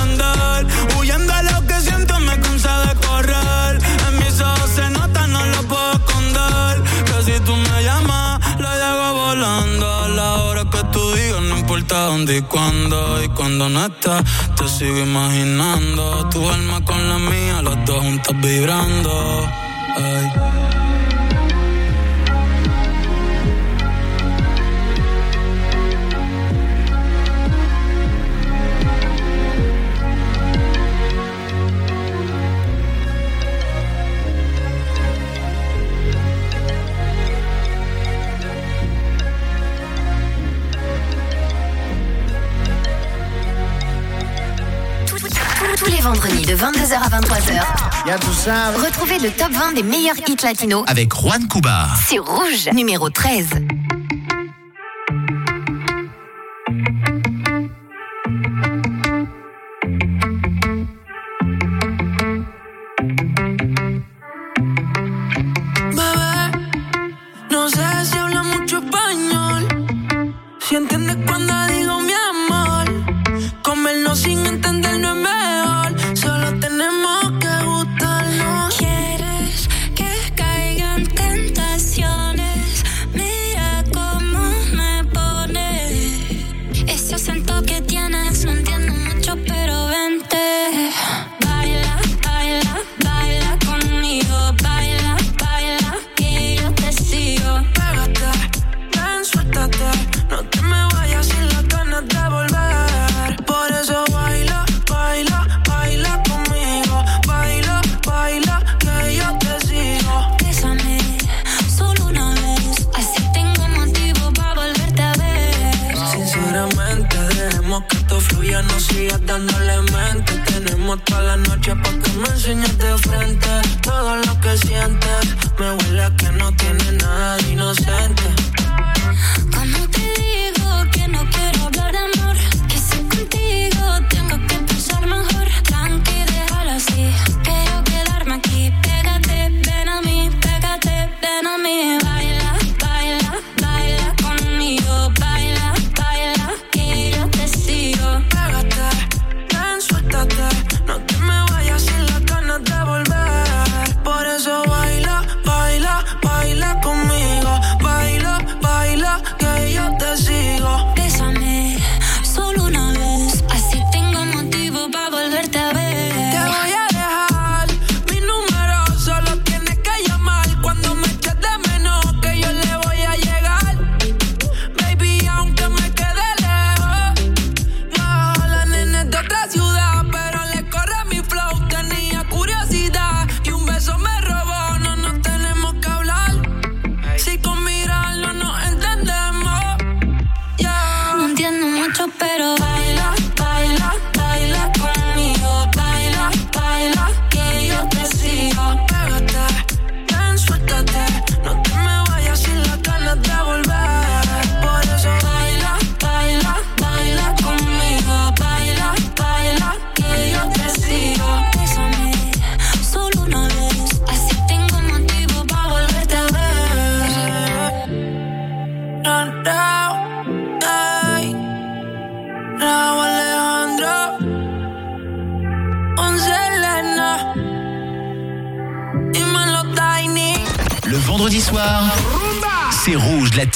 Y 12.27 12.43
cuándo. 12.43 13.23
Y 13.23 13.29
cuando 13.29 13.69
no 13.69 13.87
estás, 13.87 14.25
te 14.57 14.69
sigo 14.69 14.99
imaginando. 14.99 16.29
Tu 16.31 16.49
alma 16.49 16.85
con 16.85 17.09
la 17.09 17.19
mía, 17.19 17.63
las 17.63 17.85
dos 17.85 18.01
juntas 18.01 18.41
vibrando. 18.41 19.49
Ey. 19.97 20.68
Retrouvez 48.11 49.19
le 49.19 49.31
top 49.31 49.53
20 49.53 49.75
des 49.75 49.83
meilleurs 49.83 50.17
hits 50.27 50.43
latinos 50.43 50.83
Avec 50.87 51.13
Juan 51.15 51.47
Cuba. 51.47 51.89
sur 52.09 52.25
Rouge, 52.25 52.71
numéro 52.73 53.11
13. 53.11 53.49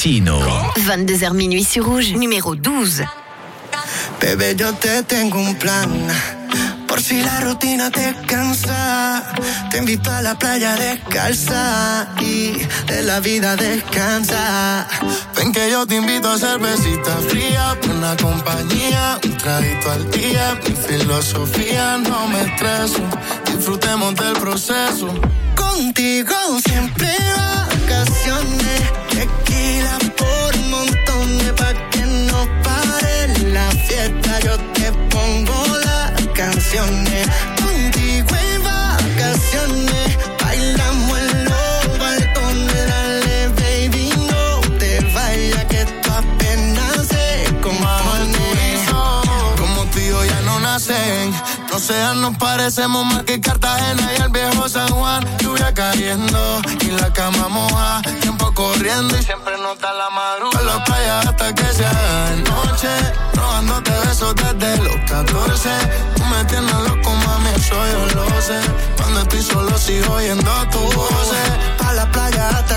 Rouge 0.02 0.20
Latino. 0.22 0.40
22h 0.78 1.32
minuit 1.32 1.64
sur 1.64 1.84
Rouge, 1.84 2.16
numéro 2.16 2.56
12. 2.56 3.04
Bebé, 4.20 4.56
yo 4.56 4.72
te 4.74 5.02
tengo 5.04 5.38
un 5.38 5.54
plan. 5.54 5.88
Por 6.88 7.00
si 7.00 7.22
la 7.22 7.40
rutina 7.40 7.90
te 7.90 8.14
cansa, 8.26 9.32
te 9.70 9.78
invito 9.78 10.10
a 10.10 10.20
la 10.22 10.36
playa 10.36 10.74
descalza 10.74 12.08
y 12.20 12.52
de 12.86 13.02
la 13.04 13.20
vida 13.20 13.54
descansa. 13.54 14.88
Ven 15.36 15.52
que 15.52 15.70
yo 15.70 15.86
te 15.86 15.94
invito 15.94 16.30
a 16.30 16.38
cervecita 16.38 17.16
fría, 17.28 17.76
una 17.88 18.16
compañía, 18.16 19.20
un 19.24 19.36
traguito 19.36 19.90
al 19.90 20.10
día. 20.10 20.58
Mi 20.66 20.74
filosofía 20.74 21.98
no 21.98 22.26
me 22.26 22.42
estreso, 22.42 23.02
disfrutemos 23.46 24.14
del 24.16 24.34
proceso. 24.34 25.08
Contigo 25.54 26.34
siempre 26.66 27.08
vacaciones, 27.92 28.82
tequila 29.22 29.98
por 30.18 30.52
montones 30.70 31.52
pa' 31.52 31.74
que 31.90 32.02
no 32.28 32.40
pare 32.64 33.16
la 33.56 33.68
fiesta. 33.86 34.40
Yo 34.40 34.54
te 34.74 34.86
pongo 35.12 35.58
las 35.86 36.10
canciones, 36.34 37.26
contigo 37.62 38.34
en 38.46 38.62
vacaciones, 38.64 40.08
No 51.72 51.78
sean, 51.78 52.20
nos 52.20 52.36
parecemos 52.36 53.02
más 53.06 53.22
que 53.22 53.40
Cartagena 53.40 54.10
y 54.12 54.20
el 54.20 54.28
viejo 54.28 54.68
San 54.68 54.90
Juan. 54.90 55.24
Lluvia 55.38 55.72
cayendo 55.72 56.60
y 56.82 56.90
la 57.00 57.10
cama 57.14 57.48
moja. 57.48 58.02
Tiempo 58.20 58.52
corriendo 58.52 59.16
y 59.16 59.22
siempre 59.22 59.56
nota 59.56 59.90
la 59.94 60.10
madrugada. 60.10 60.58
Por 60.58 60.64
la 60.66 60.84
playa 60.84 61.20
hasta 61.20 61.54
que 61.54 61.64
sea 61.72 62.28
de 62.28 62.42
noche. 62.42 62.88
Robándote 63.32 63.90
besos 64.04 64.34
desde 64.34 64.82
los 64.82 64.96
14. 65.10 65.70
Tú 66.14 66.24
me 66.26 66.44
tienes 66.44 66.74
loco, 66.74 67.10
mami, 67.10 67.50
eso 67.56 67.74
yo 67.74 68.20
lo 68.20 68.42
sé. 68.42 68.60
Cuando 68.98 69.20
estoy 69.22 69.42
solo 69.42 69.78
sigo 69.78 70.12
oyendo 70.12 70.50
tu 70.70 70.78
voz. 70.78 71.21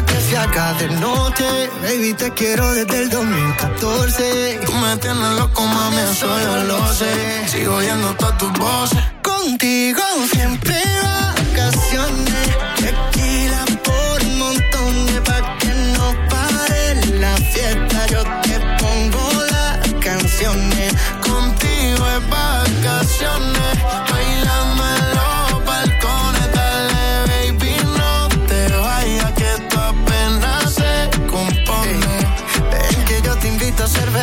Que 0.04 0.20
se 0.20 0.38
haga 0.38 0.74
de 0.74 0.90
noche. 0.90 1.70
Baby, 1.82 2.14
te 2.16 2.30
quiero 2.32 2.70
desde 2.74 3.04
el 3.04 3.10
2014. 3.10 4.60
Tú 4.66 4.74
me 4.74 4.98
tienes 4.98 5.32
loco, 5.40 5.62
mami, 5.62 5.98
eso 6.12 6.28
yo 6.42 6.64
lo 6.64 6.94
sé. 6.94 7.48
Sigo 7.48 7.76
oyendo 7.76 8.14
todas 8.16 8.38
tus 8.38 8.52
voces. 8.60 9.00
Contigo 9.22 10.02
siempre 10.34 10.76
vacaciones. 11.02 12.48
Tequila 12.76 13.66
por 13.86 14.24
montones 14.42 15.22
pa' 15.22 15.58
que 15.60 15.74
no 15.96 16.14
pare 16.30 16.96
la 17.18 17.34
fiesta. 17.38 18.06
Yo 18.08 18.24
te 18.42 18.60
pongo 18.78 19.32
las 19.50 19.94
canciones. 20.04 20.94
Contigo 21.22 22.06
es 22.16 22.30
vacaciones. 22.30 23.76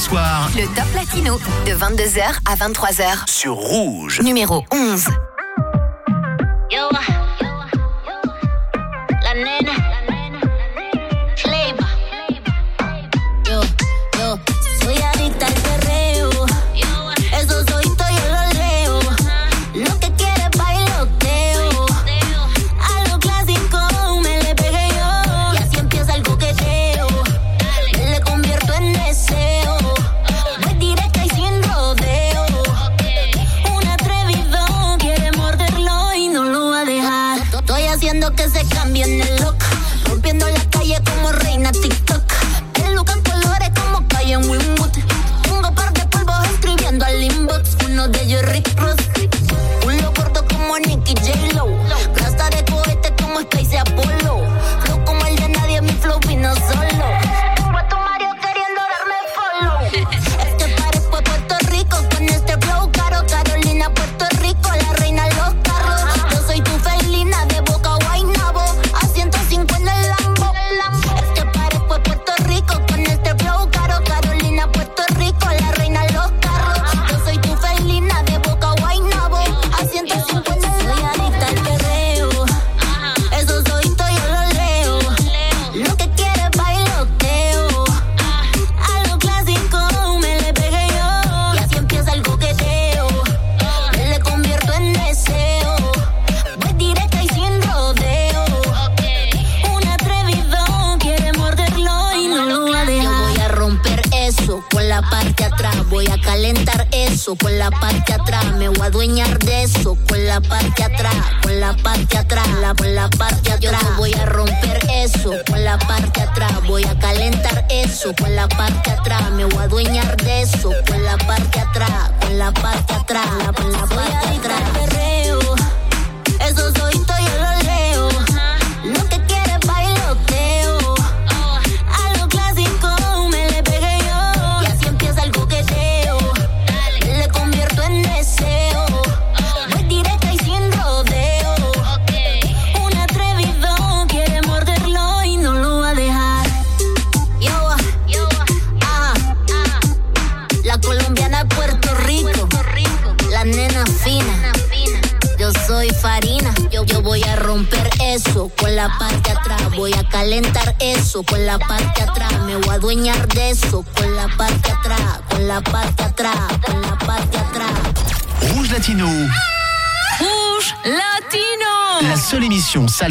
soir, 0.00 0.50
Le 0.56 0.64
Top 0.74 0.86
Latino, 0.94 1.38
de 1.66 1.72
22h 1.72 2.22
à 2.46 2.56
23h. 2.56 3.30
sur 3.30 3.54
Rouge. 3.54 4.22
Numéro 4.22 4.64
11. 4.72 5.04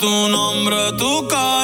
tu 0.00 0.28
nombre, 0.28 0.92
tu 0.96 1.26
cara. 1.28 1.59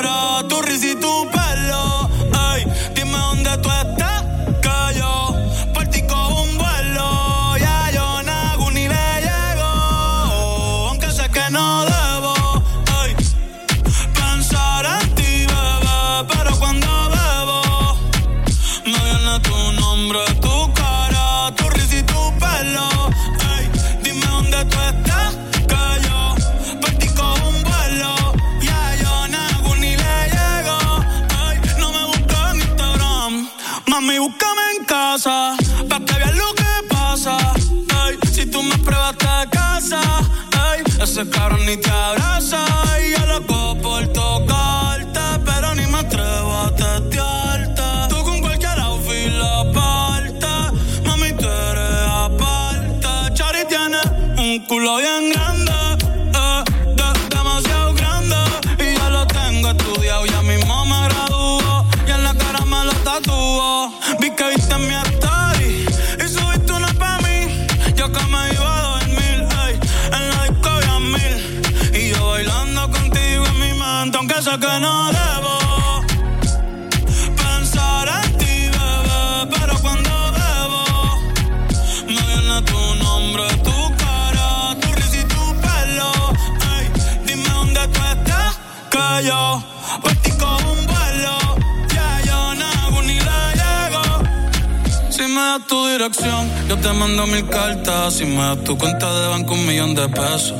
Yo 96.68 96.76
te 96.76 96.92
mando 96.92 97.26
mil 97.26 97.48
cartas. 97.48 98.14
Si 98.14 98.24
me 98.24 98.36
das 98.36 98.62
tu 98.62 98.78
cuenta 98.78 99.12
de 99.12 99.28
banco, 99.28 99.54
un 99.54 99.66
millón 99.66 99.92
de 99.96 100.08
pesos. 100.08 100.54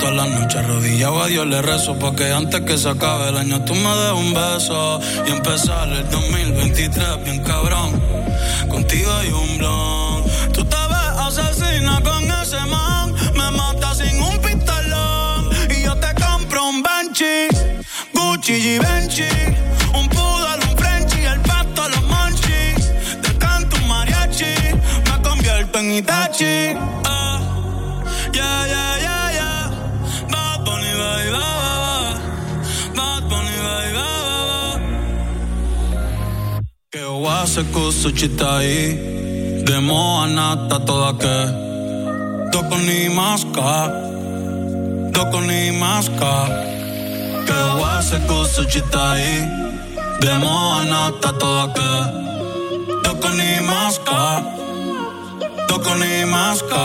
Todas 0.00 0.16
las 0.16 0.28
noches 0.28 0.56
arrodillado 0.56 1.22
a 1.22 1.28
Dios 1.28 1.46
le 1.46 1.62
rezo. 1.62 1.96
Porque 2.00 2.32
antes 2.32 2.62
que 2.62 2.76
se 2.76 2.88
acabe 2.88 3.28
el 3.28 3.36
año, 3.36 3.64
tú 3.64 3.76
me 3.76 3.94
des 3.94 4.12
un 4.12 4.34
beso. 4.34 5.00
Y 5.28 5.30
empezar 5.30 5.88
el 5.88 6.10
2023 6.10 7.24
bien 7.24 7.44
cabrón 7.44 8.07
Itachi. 25.98 26.78
Ah, 27.04 27.42
yeah, 28.32 28.66
yeah, 28.72 28.94
yeah, 29.06 29.38
yeah. 29.38 30.30
Bad 30.30 30.62
De 39.66 39.80
moa 39.80 40.26
nata 40.28 40.78
toda 40.86 41.12
que. 41.22 41.38
Toco 42.52 42.76
ni 42.86 43.08
masca. 43.08 43.90
Toco 45.12 45.40
ni 45.40 45.72
masca. 45.72 46.32
Que 47.46 47.58
o 47.74 47.84
hace 47.84 48.18
cosa 48.28 48.64
chitai. 48.72 49.26
De 50.20 50.32
moa 50.38 50.84
nata 50.84 51.32
toda 51.32 51.66
que. 51.76 51.92
Toco 53.02 53.28
ni 53.30 53.50
masca. 53.66 54.57
Broccoli 55.78 56.24
masca. 56.24 56.76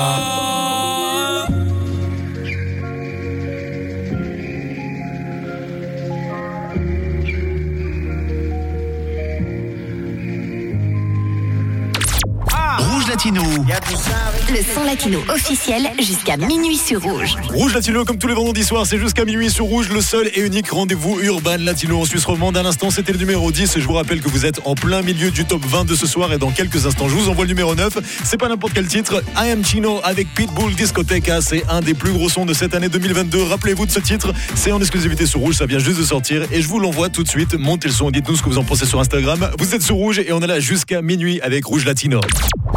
Ah. 12.52 12.78
Rouge 12.80 13.08
Latino. 13.10 13.42
Y 13.68 13.72
a 13.72 13.80
le 13.94 14.74
son 14.74 14.84
latino 14.84 15.20
officiel 15.30 15.88
jusqu'à 16.00 16.36
minuit 16.36 16.78
sur 16.78 17.04
Rouge. 17.04 17.36
Rouge 17.50 17.76
latino, 17.76 18.04
comme 18.04 18.18
tous 18.18 18.28
les 18.28 18.34
vendredis 18.34 18.64
soirs, 18.64 18.88
c'est 18.88 18.98
jusqu'à 18.98 19.24
minuit 19.24 19.52
sur 19.52 19.66
Rouge, 19.66 19.90
le 19.90 20.02
seul 20.02 20.32
et 20.34 20.40
unique 20.40 20.72
rendez-vous 20.72 21.20
urbain 21.22 21.58
latino 21.58 22.02
en 22.02 22.06
Suisse 22.06 22.26
romande. 22.26 22.58
À 22.58 22.64
l'instant, 22.64 22.90
c'était 22.90 23.12
le 23.12 23.20
numéro 23.20 23.52
10. 23.52 23.78
Je 23.78 23.86
vous 23.86 23.94
rappelle 23.94 24.20
que 24.20 24.30
vous 24.30 24.48
êtes 24.48 24.62
en 24.66 24.74
plein 24.74 25.04
milieu 25.04 25.30
du 25.30 25.46
top 25.46 25.64
20 25.64 25.86
de 25.86 25.94
ce 25.94 26.08
soir 26.08 26.34
et 26.34 26.40
dans 26.40 26.50
quelques 26.50 26.88
instants, 26.88 27.08
je 27.08 27.14
vous 27.14 27.30
envoie 27.30 27.46
le 27.46 27.50
numéro 27.50 27.76
9. 27.76 28.00
C'est 28.24 28.38
pas 28.38 28.50
n'importe 28.50 28.74
quel 28.74 28.88
titre. 28.88 29.24
I 29.38 29.52
am 29.52 29.64
Chino 29.64 30.02
avec 30.04 30.28
Pitbull 30.34 30.74
Discoteca. 30.74 31.36
Hein, 31.36 31.42
c'est 31.42 31.64
un 31.70 31.82
des 31.82 31.94
plus 31.94 32.14
gros 32.14 32.30
sons 32.30 32.48
de 32.48 32.54
cette 32.56 32.74
année 32.74 32.90
2022. 32.90 33.44
Rappelez-vous 33.44 33.86
de 33.86 33.92
ce 33.92 34.00
titre. 34.00 34.34
C'est 34.56 34.72
en 34.72 34.80
exclusivité 34.80 35.28
sur 35.28 35.40
Rouge. 35.40 35.56
Ça 35.56 35.68
vient 35.68 35.80
juste 35.80 36.00
de 36.00 36.04
sortir 36.04 36.46
et 36.52 36.64
je 36.64 36.68
vous 36.68 36.80
l'envoie 36.80 37.10
tout 37.10 37.22
de 37.22 37.30
suite. 37.30 37.54
Montez 37.54 37.90
le 37.90 37.94
son, 37.94 38.10
dites-nous 38.10 38.38
ce 38.38 38.42
que 38.42 38.50
vous 38.50 38.58
en 38.58 38.64
pensez 38.64 38.88
sur 38.88 39.00
Instagram. 39.00 39.52
Vous 39.60 39.76
êtes 39.76 39.84
sur 39.84 39.98
Rouge 39.98 40.18
et 40.18 40.32
on 40.32 40.42
est 40.42 40.48
là 40.48 40.60
jusqu'à 40.60 41.04
minuit 41.04 41.40
avec 41.42 41.66
Rouge 41.66 41.86
Latino. 41.86 42.22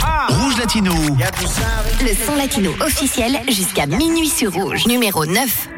Ah. 0.03 0.27
Rouge 0.29 0.59
Latino. 0.59 0.93
Le 1.09 2.27
son 2.27 2.35
latino 2.35 2.73
officiel 2.81 3.39
jusqu'à 3.49 3.87
minuit 3.87 4.29
sur 4.29 4.53
rouge, 4.53 4.87
numéro 4.87 5.25
9. 5.25 5.76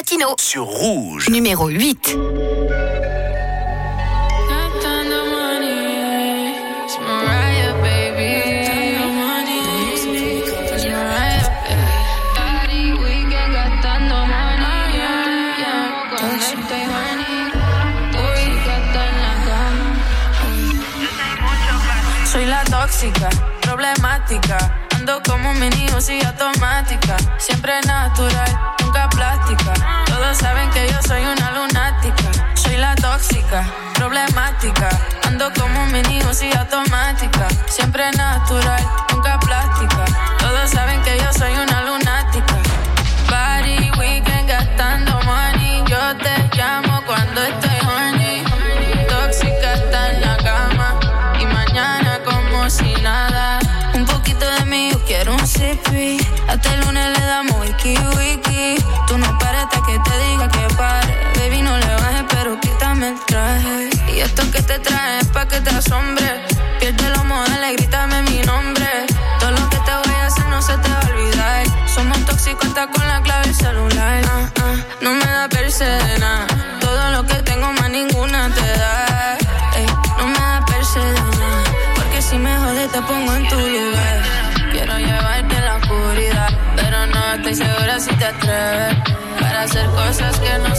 Latino 0.00 0.34
sur 0.38 0.66
Rouge. 0.66 1.30
Numéro 1.30 1.64
8. 1.64 2.00
Soy 22.24 22.46
la 22.46 22.64
tóxica, 22.64 23.28
problemática. 23.60 24.86
Ando 24.96 25.20
como 25.28 25.52
mi 25.52 25.68
automática. 26.24 27.18
Siempre 27.36 27.82
natural 27.82 28.69
problemática. 33.94 34.88
Ando 35.26 35.50
como 35.58 35.86
mini 35.86 36.18
y 36.18 36.56
automática. 36.56 37.48
Siempre 37.66 38.10
natural, 38.12 38.82
nunca 39.12 39.38
plástica. 39.40 40.04
Todos 40.38 40.70
saben 40.70 41.02
que 41.02 41.18
yo 41.18 41.32
soy 41.32 41.52
una 41.52 41.82
lunática. 41.82 42.56
Party, 43.28 43.90
weekend, 43.98 44.48
gastando 44.48 45.20
money. 45.24 45.82
Yo 45.88 46.16
te 46.18 46.56
llamo 46.56 47.02
cuando 47.06 47.42
estoy 47.42 47.78
horny. 47.88 48.44
Tóxica 49.08 49.74
está 49.74 50.10
en 50.12 50.20
la 50.20 50.36
cama. 50.36 51.00
Y 51.40 51.46
mañana 51.46 52.20
como 52.24 52.70
si 52.70 52.94
nada. 53.02 53.58
Un 53.94 54.06
poquito 54.06 54.48
de 54.48 54.64
mí, 54.66 54.90
yo 54.92 55.04
quiero 55.04 55.34
un 55.34 55.46
sippy. 55.46 56.18
Hasta 56.48 56.74
el 56.74 56.80
lunes 56.82 57.18
le 57.18 57.26
damos 57.26 57.60
wiki 57.60 57.98
wiki. 58.16 58.49
Y 63.00 64.20
esto 64.20 64.42
que 64.50 64.60
te 64.60 64.78
trae 64.78 65.20
es 65.20 65.28
pa' 65.28 65.48
que 65.48 65.58
te 65.62 65.70
asombre. 65.70 66.44
Pierde 66.78 67.08
los 67.08 67.24
modales, 67.24 67.72
grítame 67.78 68.20
mi 68.24 68.40
nombre. 68.40 69.06
Todo 69.38 69.52
lo 69.52 69.70
que 69.70 69.78
te 69.78 69.92
voy 70.04 70.14
a 70.20 70.26
hacer 70.26 70.46
no 70.48 70.60
se 70.60 70.76
te 70.76 70.88
va 70.90 71.00
a 71.00 71.08
olvidar. 71.08 71.88
Somos 71.88 72.18
tóxicos 72.26 72.66
hasta 72.66 72.88
con 72.88 73.08
la 73.08 73.22
clave 73.22 73.54
celular. 73.54 74.20
Ah, 74.26 74.50
ah, 74.60 74.74
no 75.00 75.14
me 75.14 75.24
da 75.24 75.48
persedena. 75.48 76.46
Todo 76.78 77.10
lo 77.12 77.24
que 77.24 77.36
tengo 77.36 77.72
más 77.72 77.88
ninguna 77.88 78.50
te 78.54 78.68
da. 78.78 79.38
No 80.18 80.26
me 80.26 80.38
da 80.38 80.62
persedena. 80.66 81.50
Porque 81.94 82.20
si 82.20 82.36
me 82.36 82.54
jodes 82.54 82.92
te 82.92 83.00
pongo 83.00 83.34
en 83.34 83.48
tu 83.48 83.56
lugar. 83.58 84.22
Quiero 84.72 84.98
llevarte 84.98 85.56
en 85.56 85.64
la 85.64 85.76
oscuridad. 85.76 86.50
Pero 86.76 87.06
no 87.06 87.32
estoy 87.32 87.54
segura 87.54 87.98
si 87.98 88.14
te 88.16 88.26
atreves. 88.26 88.96
Para 89.40 89.62
hacer 89.62 89.86
cosas 89.86 90.38
que 90.38 90.58
no 90.58 90.76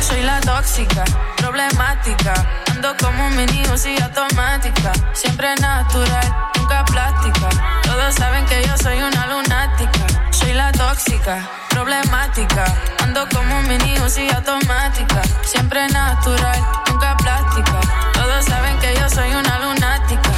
Soy 0.00 0.22
la 0.22 0.40
tóxica, 0.40 1.04
problemática. 1.36 2.32
Ando 2.70 2.96
como 2.96 3.26
un 3.26 3.36
mini 3.36 3.62
y 3.62 4.02
automática. 4.02 4.92
Siempre 5.12 5.54
natural, 5.56 6.50
nunca 6.56 6.84
plástica. 6.84 7.48
Todos 7.82 8.14
saben 8.14 8.46
que 8.46 8.64
yo 8.66 8.76
soy 8.78 8.98
una 9.02 9.26
lunática. 9.26 10.06
Soy 10.30 10.54
la 10.54 10.72
tóxica, 10.72 11.46
problemática. 11.68 12.64
Ando 13.02 13.28
como 13.28 13.58
un 13.58 13.68
mini 13.68 13.96
y 13.96 14.34
automática. 14.34 15.20
Siempre 15.42 15.86
natural, 15.88 16.60
nunca 16.88 17.16
plástica. 17.18 17.80
Todos 18.14 18.44
saben 18.46 18.78
que 18.78 18.94
yo 18.98 19.10
soy 19.10 19.28
una 19.34 19.58
lunática. 19.58 20.30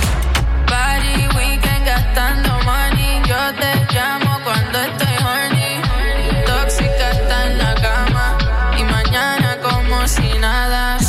Party, 0.66 1.28
weekend, 1.36 1.86
gastando 1.86 2.58
money. 2.64 3.22
Yo 3.24 3.54
te 3.54 3.94
llamo 3.94 4.40
cuando 4.42 4.80
estoy 4.80 5.07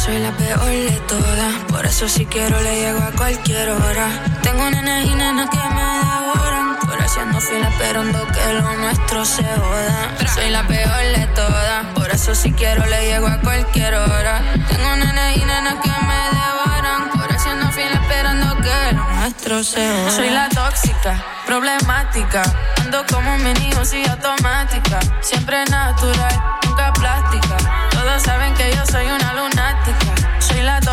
Soy 0.09 0.17
la 0.17 0.31
peor 0.31 0.65
de 0.65 1.01
todas. 1.07 1.53
Por 1.67 1.85
eso 1.85 2.09
si 2.09 2.25
quiero 2.25 2.59
le 2.61 2.81
llego 2.81 2.99
a 2.99 3.11
cualquier 3.11 3.69
hora. 3.69 4.07
Tengo 4.41 4.67
nenes 4.71 5.05
y 5.05 5.13
nenas 5.13 5.51
que 5.51 5.57
me 5.57 5.83
devoran. 5.83 6.77
Por 6.79 6.99
haciendo 6.99 7.39
fila 7.39 7.69
esperando 7.69 8.27
que 8.33 8.53
lo 8.55 8.73
nuestro 8.77 9.23
se 9.23 9.43
joda. 9.43 10.17
Soy 10.33 10.49
la 10.49 10.65
peor 10.65 11.03
de 11.15 11.27
todas. 11.35 11.85
Por 11.93 12.09
eso 12.09 12.33
si 12.33 12.51
quiero 12.53 12.87
le 12.87 13.05
llego 13.05 13.27
a 13.27 13.39
cualquier 13.39 13.93
hora. 13.93 14.41
Tengo 14.67 14.95
nenes 14.95 15.37
y 15.37 15.45
nenas 15.45 15.75
que 15.75 15.89
me 15.89 16.19
devoran. 16.39 17.09
Por 17.11 17.31
haciendo 17.31 17.71
fila 17.71 18.01
esperando 18.01 18.57
que 18.63 18.95
lo 18.95 19.03
nuestro 19.13 19.63
se 19.63 19.87
joda. 19.91 20.11
Soy 20.11 20.31
la 20.31 20.49
tóxica, 20.49 21.23
problemática. 21.45 22.41
Ando 22.81 23.05
como 23.05 23.35
un 23.35 23.43
mini 23.43 23.69
y 23.69 24.09
automática. 24.09 24.99
Siempre 25.21 25.63
natural, 25.65 26.57
nunca 26.65 26.93
plástica. 26.93 27.57
Todos 27.91 28.23
saben 28.23 28.55
que 28.55 28.75
yo 28.75 28.83
soy 28.87 29.05
una 29.05 29.33
lunática. 29.33 29.68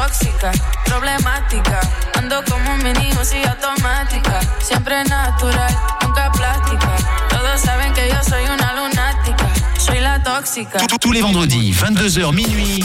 Tóxica, 0.07 0.53
problemática. 0.85 1.81
Ando 2.15 2.37
como 2.49 2.75
un 2.75 2.79
mini 2.85 3.09
y 3.11 3.49
automática. 3.49 4.39
Siempre 4.63 5.03
natural, 5.03 5.77
nunca 6.03 6.31
plástica. 6.31 6.95
Todos 7.29 7.61
saben 7.61 7.93
que 7.93 8.09
yo 8.09 8.23
soy 8.23 8.45
una 8.45 8.73
lunática. 8.75 9.49
Soy 9.79 9.99
la 9.99 10.23
tóxica. 10.23 10.79
Tous- 10.87 10.99
Tous 11.01 11.13
les 11.13 11.23
vendredis, 11.25 11.75
22h 11.77 12.33
minuit, 12.33 12.85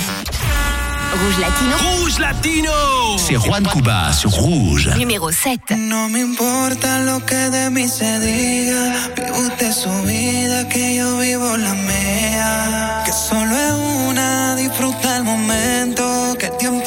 Rouge 1.21 1.39
Latino, 1.39 1.77
Rouge 1.77 2.19
Latino 2.19 2.71
C'est 3.19 3.35
Juan 3.37 3.63
Cuba 3.65 4.11
sur 4.13 4.31
Rouge. 4.31 4.87
numéro 4.97 5.29
7. 5.31 5.75
No 5.77 6.09
me 6.09 6.21
importa 6.21 6.99
lo 6.99 7.23
que 7.23 7.35
de 7.35 7.69
mí 7.69 7.87
se 7.87 8.19
diga. 8.19 9.09
Vive 9.15 9.31
usted 9.45 9.71
su 9.73 9.91
vida, 10.03 10.67
que 10.69 10.95
yo 10.95 11.17
vivo 11.19 11.55
la 11.57 11.73
mía. 11.75 13.03
Que 13.05 13.11
solo 13.11 13.55
es 13.55 13.73
una, 14.09 14.55
disfruta 14.55 15.17
el 15.17 15.23
momento. 15.23 16.10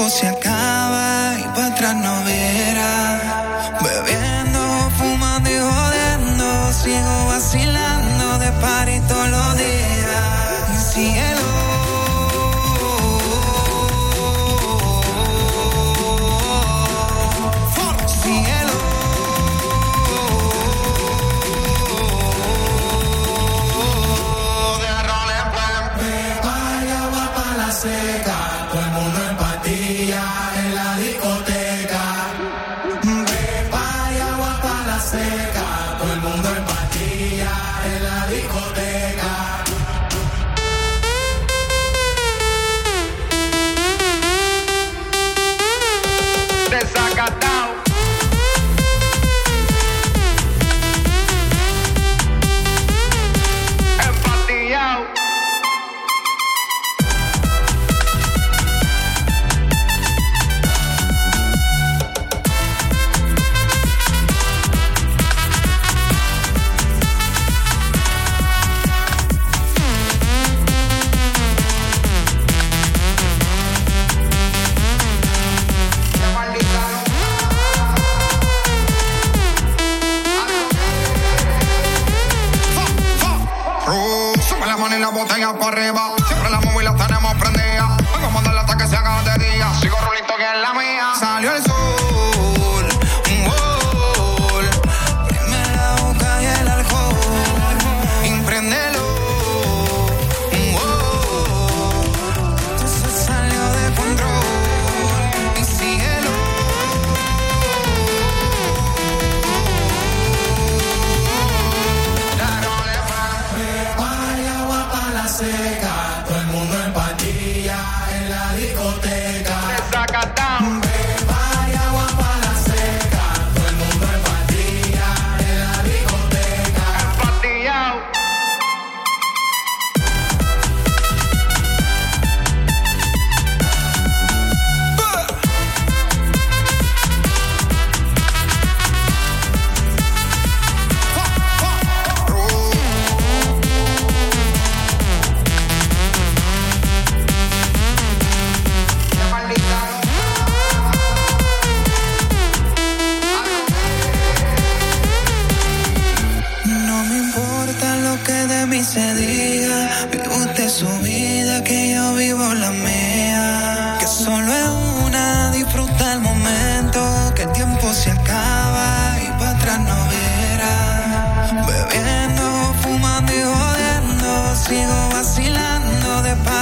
Tiempo 0.05 0.18
se 0.18 0.28
acaba 0.28 1.34
y 1.38 1.44
para 1.55 1.66
atrás 1.68 1.96
no 1.96 2.24
verá. 2.24 3.72
Bebiendo, 3.80 4.90
fumando 4.98 5.48
y 5.48 5.59
jodiendo. 5.59 6.72
Sigo 6.74 7.26
vacilando 7.28 8.38
de 8.38 8.52
party 8.61 8.93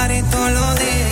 party 0.07 0.21
todos 0.23 0.51
los 0.51 0.79
días. 0.79 1.02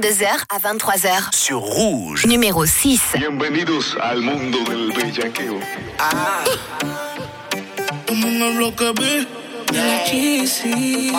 22h 0.00 0.24
à 0.48 0.58
23h. 0.58 1.34
sur 1.34 1.60
Rouge. 1.60 2.24
Numéro 2.24 2.64
6. 2.64 3.02
Bienvenidos 3.16 3.98
al 4.00 4.22
mundo 4.22 4.58
del 4.64 4.92
bellaqueo. 4.92 5.60
Cheesy. 10.06 11.12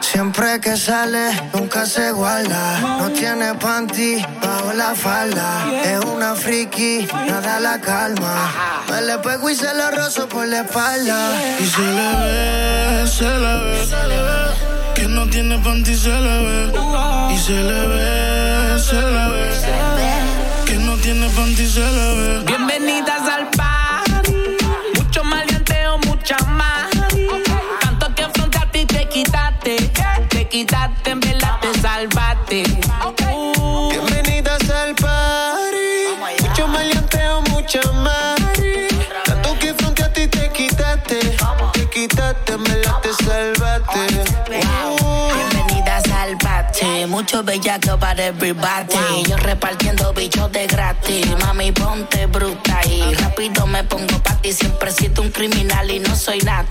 Siempre 0.00 0.60
que 0.60 0.76
sale, 0.76 1.30
nunca 1.54 1.86
se 1.86 2.12
guarda. 2.12 2.80
No 2.98 3.10
tiene 3.12 3.54
panty 3.54 4.22
bajo 4.42 4.74
la 4.74 4.94
falda. 4.94 5.64
Es 5.84 6.04
una 6.04 6.34
friki, 6.34 7.08
nada 7.28 7.60
la 7.60 7.80
calma. 7.80 8.52
Me 8.90 9.00
le 9.00 9.16
pego 9.18 9.48
y 9.48 9.54
se 9.54 9.72
lo 9.72 9.90
rozo 9.90 10.28
por 10.28 10.46
la 10.46 10.60
espalda. 10.60 11.32
Y 11.58 11.64
se 11.64 11.80
le 11.80 12.08
ve, 12.20 13.06
se 13.06 13.24
le 13.24 14.22
ve, 14.22 14.41
no 15.12 15.26
tiene 15.26 15.58
panty, 15.58 15.94
se 15.94 16.08
le 16.08 16.36
ve. 16.44 16.72
Y 17.34 17.38
se 17.38 17.52
le 17.52 17.86
ve, 17.92 18.78
se 18.78 18.94
le 18.94 19.24
ve. 19.32 20.64
Que 20.66 20.76
no 20.76 20.96
tiene 20.96 21.28
panty, 21.36 21.66
se 21.66 21.80
le 21.80 22.14
ve. 22.16 22.44
Bienvenidas 22.46 22.81
bellaco 47.52 47.98
para 47.98 48.26
everybody. 48.28 49.24
Yo 49.28 49.36
repartiendo 49.36 50.12
bichos 50.14 50.50
de 50.52 50.66
gratis. 50.66 51.26
Mami, 51.40 51.70
ponte 51.72 52.26
bruta 52.26 52.80
y 52.86 53.14
rápido 53.14 53.66
me 53.66 53.84
pongo 53.84 54.18
pa' 54.22 54.40
ti. 54.40 54.52
Siempre 54.52 54.88
he 54.88 54.92
sido 54.92 55.22
un 55.22 55.30
criminal 55.30 55.90
y 55.90 55.98
no 56.00 56.16
soy 56.16 56.38
nada. 56.40 56.64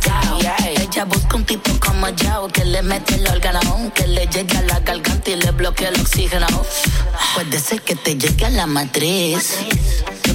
Ella 0.65 1.05
busca 1.05 1.35
un 1.35 1.45
tipo 1.45 1.71
como 1.79 2.09
yo 2.09 2.47
que 2.47 2.65
le 2.65 2.81
mete 2.81 3.15
el 3.15 3.27
órgano, 3.27 3.91
que 3.93 4.07
le 4.07 4.25
llegue 4.25 4.57
a 4.57 4.61
la 4.63 4.79
garganta 4.79 5.29
y 5.29 5.35
le 5.35 5.51
bloquee 5.51 5.87
el 5.87 6.01
oxígeno. 6.01 6.47
Puede 7.35 7.59
ser 7.59 7.81
que 7.81 7.95
te 7.95 8.15
llegue 8.15 8.45
a 8.45 8.49
la 8.49 8.65
matriz. 8.65 9.59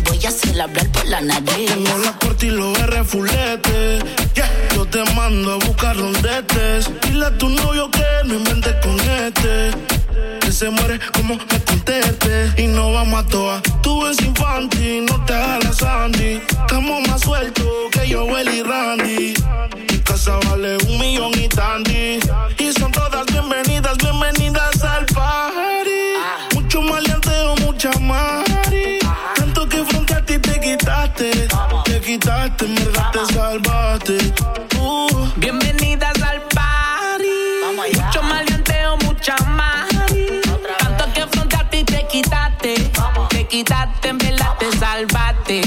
Voy 0.07 0.25
a 0.25 0.29
hacer 0.29 0.61
hablar 0.61 0.89
por 0.93 1.07
la 1.07 1.21
nariz. 1.21 1.67
Tengo 1.67 1.99
la 1.99 2.13
corte 2.19 2.47
y 2.47 2.51
los 2.51 2.79
R 2.79 3.05
fulete. 3.05 3.99
Yeah. 4.35 4.51
Yo 4.75 4.87
te 4.87 5.03
mando 5.15 5.53
a 5.53 5.57
buscar 5.57 5.97
rondetes. 5.97 6.91
Dile 7.03 7.27
a 7.27 7.39
tu 7.39 7.49
novio 7.49 7.91
que 7.91 8.05
no 8.25 8.35
inventes 8.35 8.75
con 8.83 8.99
este. 9.01 9.71
Que 10.41 10.53
se 10.53 10.71
muere 10.71 10.99
como 11.13 11.35
me 11.35 11.61
conteste. 11.65 12.53
Y 12.57 12.67
no 12.67 12.93
vamos 12.93 13.25
a 13.25 13.27
toa. 13.27 13.63
Tú 13.83 14.07
eres 14.07 14.21
infantil, 14.23 15.07
no 15.07 15.25
te 15.25 15.35
hagas 15.35 15.65
la 15.65 15.73
Sandy. 15.73 16.41
Estamos 16.49 17.09
más 17.09 17.21
sueltos 17.21 17.67
que 17.93 18.09
yo, 18.09 18.25
Will 18.25 18.49
y 18.49 18.63
Randy. 18.63 19.35
Mi 19.91 19.99
casa 20.01 20.39
vale 20.49 20.77
un 20.89 20.99
millón 20.99 21.33
y 21.39 21.49
tandy. 21.49 22.19
Y 22.59 22.73
son 22.73 22.93
todas 22.93 23.16
Uh. 34.09 35.27
Bienvenidas 35.35 36.15
al 36.23 36.41
party. 36.55 37.27
Mucho 37.75 38.23
maleanteo, 38.23 38.97
mucha 38.99 39.37
más. 39.49 39.89
Tanto 40.79 41.13
que 41.13 41.27
frente 41.27 41.57
a 41.57 41.69
ti 41.69 41.83
te 41.83 42.07
quitaste. 42.07 42.93
Te 43.31 43.49
quitaste, 43.49 44.09
en 44.11 44.19
verdad 44.19 44.55
te 44.61 44.79
salvaste. 44.79 45.61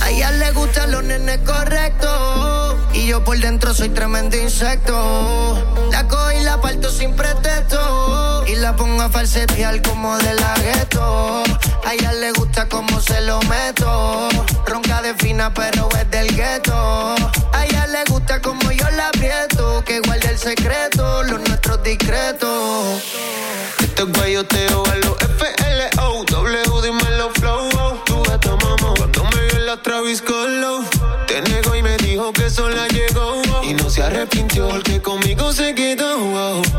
A 0.00 0.08
ella 0.08 0.30
le 0.30 0.50
gustan 0.52 0.92
los 0.92 1.04
nenes 1.04 1.40
correctos. 1.40 2.76
Y 2.94 3.08
yo 3.08 3.22
por 3.22 3.38
dentro 3.38 3.74
soy 3.74 3.90
tremendo 3.90 4.38
insecto. 4.38 5.62
La 5.92 6.08
cojo 6.08 6.32
y 6.32 6.42
la 6.42 6.58
parto 6.58 6.88
sin 6.88 7.14
pretexto. 7.14 8.29
Y 8.50 8.56
la 8.56 8.74
pongo 8.74 9.00
a 9.00 9.08
falsetear 9.08 9.80
como 9.80 10.18
de 10.18 10.34
la 10.34 10.54
gueto. 10.56 11.44
A 11.84 11.94
ella 11.94 12.12
le 12.14 12.32
gusta 12.32 12.68
como 12.68 13.00
se 13.00 13.20
lo 13.20 13.40
meto. 13.42 14.28
Ronca 14.66 15.00
de 15.02 15.14
fina, 15.14 15.54
pero 15.54 15.88
es 15.96 16.10
del 16.10 16.34
gueto. 16.34 17.14
A 17.52 17.64
ella 17.64 17.86
le 17.86 18.02
gusta 18.10 18.42
como 18.42 18.72
yo 18.72 18.90
la 18.90 19.06
aprieto. 19.06 19.84
Que 19.84 20.00
guarde 20.00 20.30
el 20.30 20.38
secreto, 20.38 21.22
los 21.22 21.40
nuestros 21.48 21.80
discretos. 21.84 23.04
Este 23.78 24.02
guayoteo 24.02 24.82
a 24.84 24.96
los 24.96 25.16
FLO. 25.38 26.24
W, 26.24 26.82
dímelo 26.82 27.30
flow. 27.34 28.02
Tu 28.04 28.20
gato 28.24 28.56
mamá. 28.56 28.94
Cuando 28.96 29.24
me 29.26 29.44
vio 29.46 29.58
la 29.60 29.80
Travis 29.80 30.18
Scott 30.18 30.48
Low, 30.48 30.84
Te 31.28 31.40
negó 31.42 31.76
y 31.76 31.82
me 31.82 31.96
dijo 31.98 32.32
que 32.32 32.50
sola 32.50 32.88
llegó. 32.88 33.42
Y 33.62 33.74
no 33.74 33.88
se 33.88 34.02
arrepintió 34.02 34.68
porque 34.70 35.00
conmigo 35.00 35.52
se 35.52 35.72
quedó. 35.72 36.18
wow. 36.18 36.69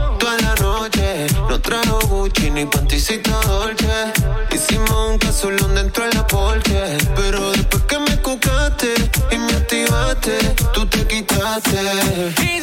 Gucci 2.61 2.65
ni 2.65 2.65
panticito 2.65 3.31
Dolce. 3.47 4.13
Hicimos 4.51 5.11
un 5.11 5.17
casulón 5.17 5.75
dentro 5.75 6.05
de 6.05 6.13
la 6.13 6.27
porche. 6.27 6.97
Pero 7.15 7.51
después 7.51 7.83
que 7.83 7.99
me 7.99 8.17
cucaste 8.21 8.93
y 9.31 9.37
me 9.37 9.53
activaste, 9.53 10.37
tú 10.73 10.85
te 10.85 11.07
quitaste. 11.07 12.60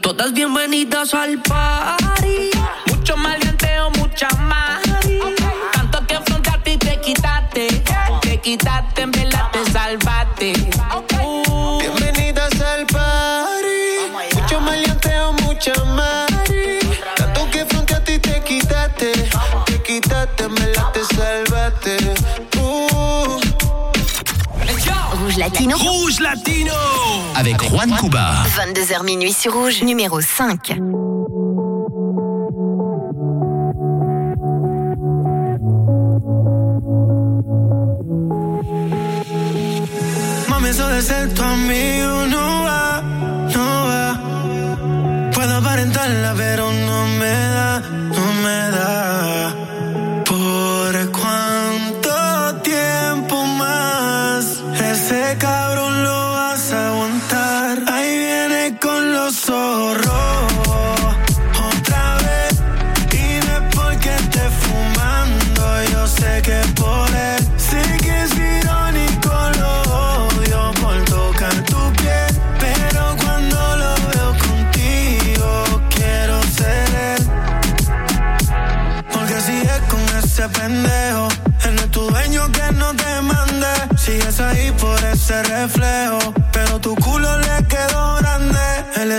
Todas 0.00 0.32
bienvenidas 0.32 1.14
al 1.14 1.38
party. 1.42 1.79
Avec 27.40 27.62
Juan 27.62 27.90
Cuba. 27.98 28.44
22h 28.54 29.02
minuit 29.02 29.32
sur 29.32 29.54
Rouge, 29.54 29.82
numéro 29.82 30.20
5. 30.20 30.76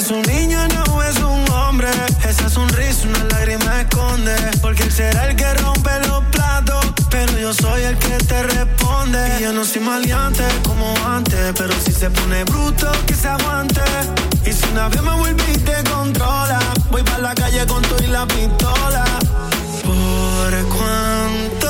Es 0.02 0.10
un 0.10 0.22
niño, 0.24 0.58
no 0.70 1.04
es 1.04 1.18
un 1.20 1.50
hombre. 1.52 1.90
Esa 2.28 2.50
sonrisa, 2.50 3.08
una 3.08 3.24
lágrima 3.26 3.82
esconde. 3.82 4.36
Porque 4.62 4.84
él 4.84 4.92
será 4.92 5.28
el 5.28 5.36
que 5.36 5.54
rompe 5.56 5.92
los 6.08 6.24
platos, 6.26 6.86
pero 7.10 7.38
yo 7.38 7.54
soy 7.54 7.84
el 7.84 7.98
que 7.98 8.18
te 8.30 8.44
responde. 8.44 9.20
Y 9.40 9.44
yo 9.44 9.54
no 9.54 9.64
soy 9.64 9.82
maleante 9.82 10.44
como 10.64 10.94
antes, 11.06 11.54
pero 11.58 11.74
si 11.86 11.92
se 11.92 12.10
pone 12.10 12.44
bruto, 12.46 12.92
que 13.06 13.14
se 13.14 13.28
aguante. 13.28 13.82
Y 14.46 14.52
si 14.52 14.66
una 14.72 14.90
vez 14.90 15.02
me 15.04 15.14
vuelve 15.14 15.44
y 15.54 15.58
te 15.58 15.84
controla, 15.90 16.60
voy 16.90 17.04
para 17.04 17.20
la 17.20 17.36
calle 17.36 17.66
con 17.68 17.82
todo 17.84 18.04
y 18.04 18.08
la 18.08 18.26
pistola. 18.26 19.06
¿Por 19.84 20.68
cuánto 20.76 21.61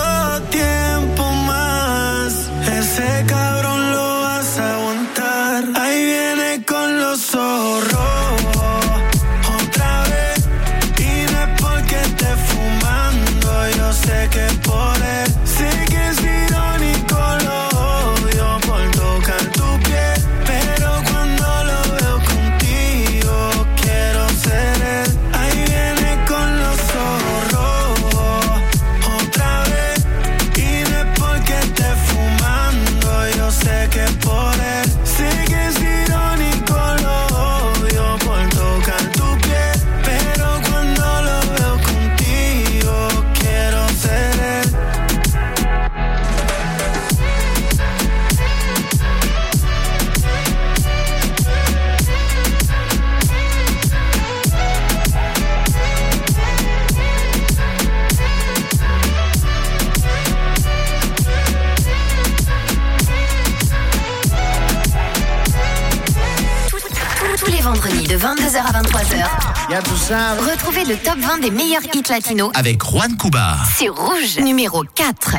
22h 68.51 68.57
à 68.57 68.81
23h. 68.81 70.51
Retrouvez 70.51 70.83
le 70.83 70.97
top 70.97 71.17
20 71.17 71.39
des 71.39 71.51
meilleurs 71.51 71.83
hits 71.93 72.03
latinos 72.09 72.51
Avec 72.53 72.83
Juan 72.83 73.15
Cuba. 73.15 73.57
sur 73.77 73.95
Rouge, 73.95 74.39
numéro 74.39 74.83
4. 74.83 75.35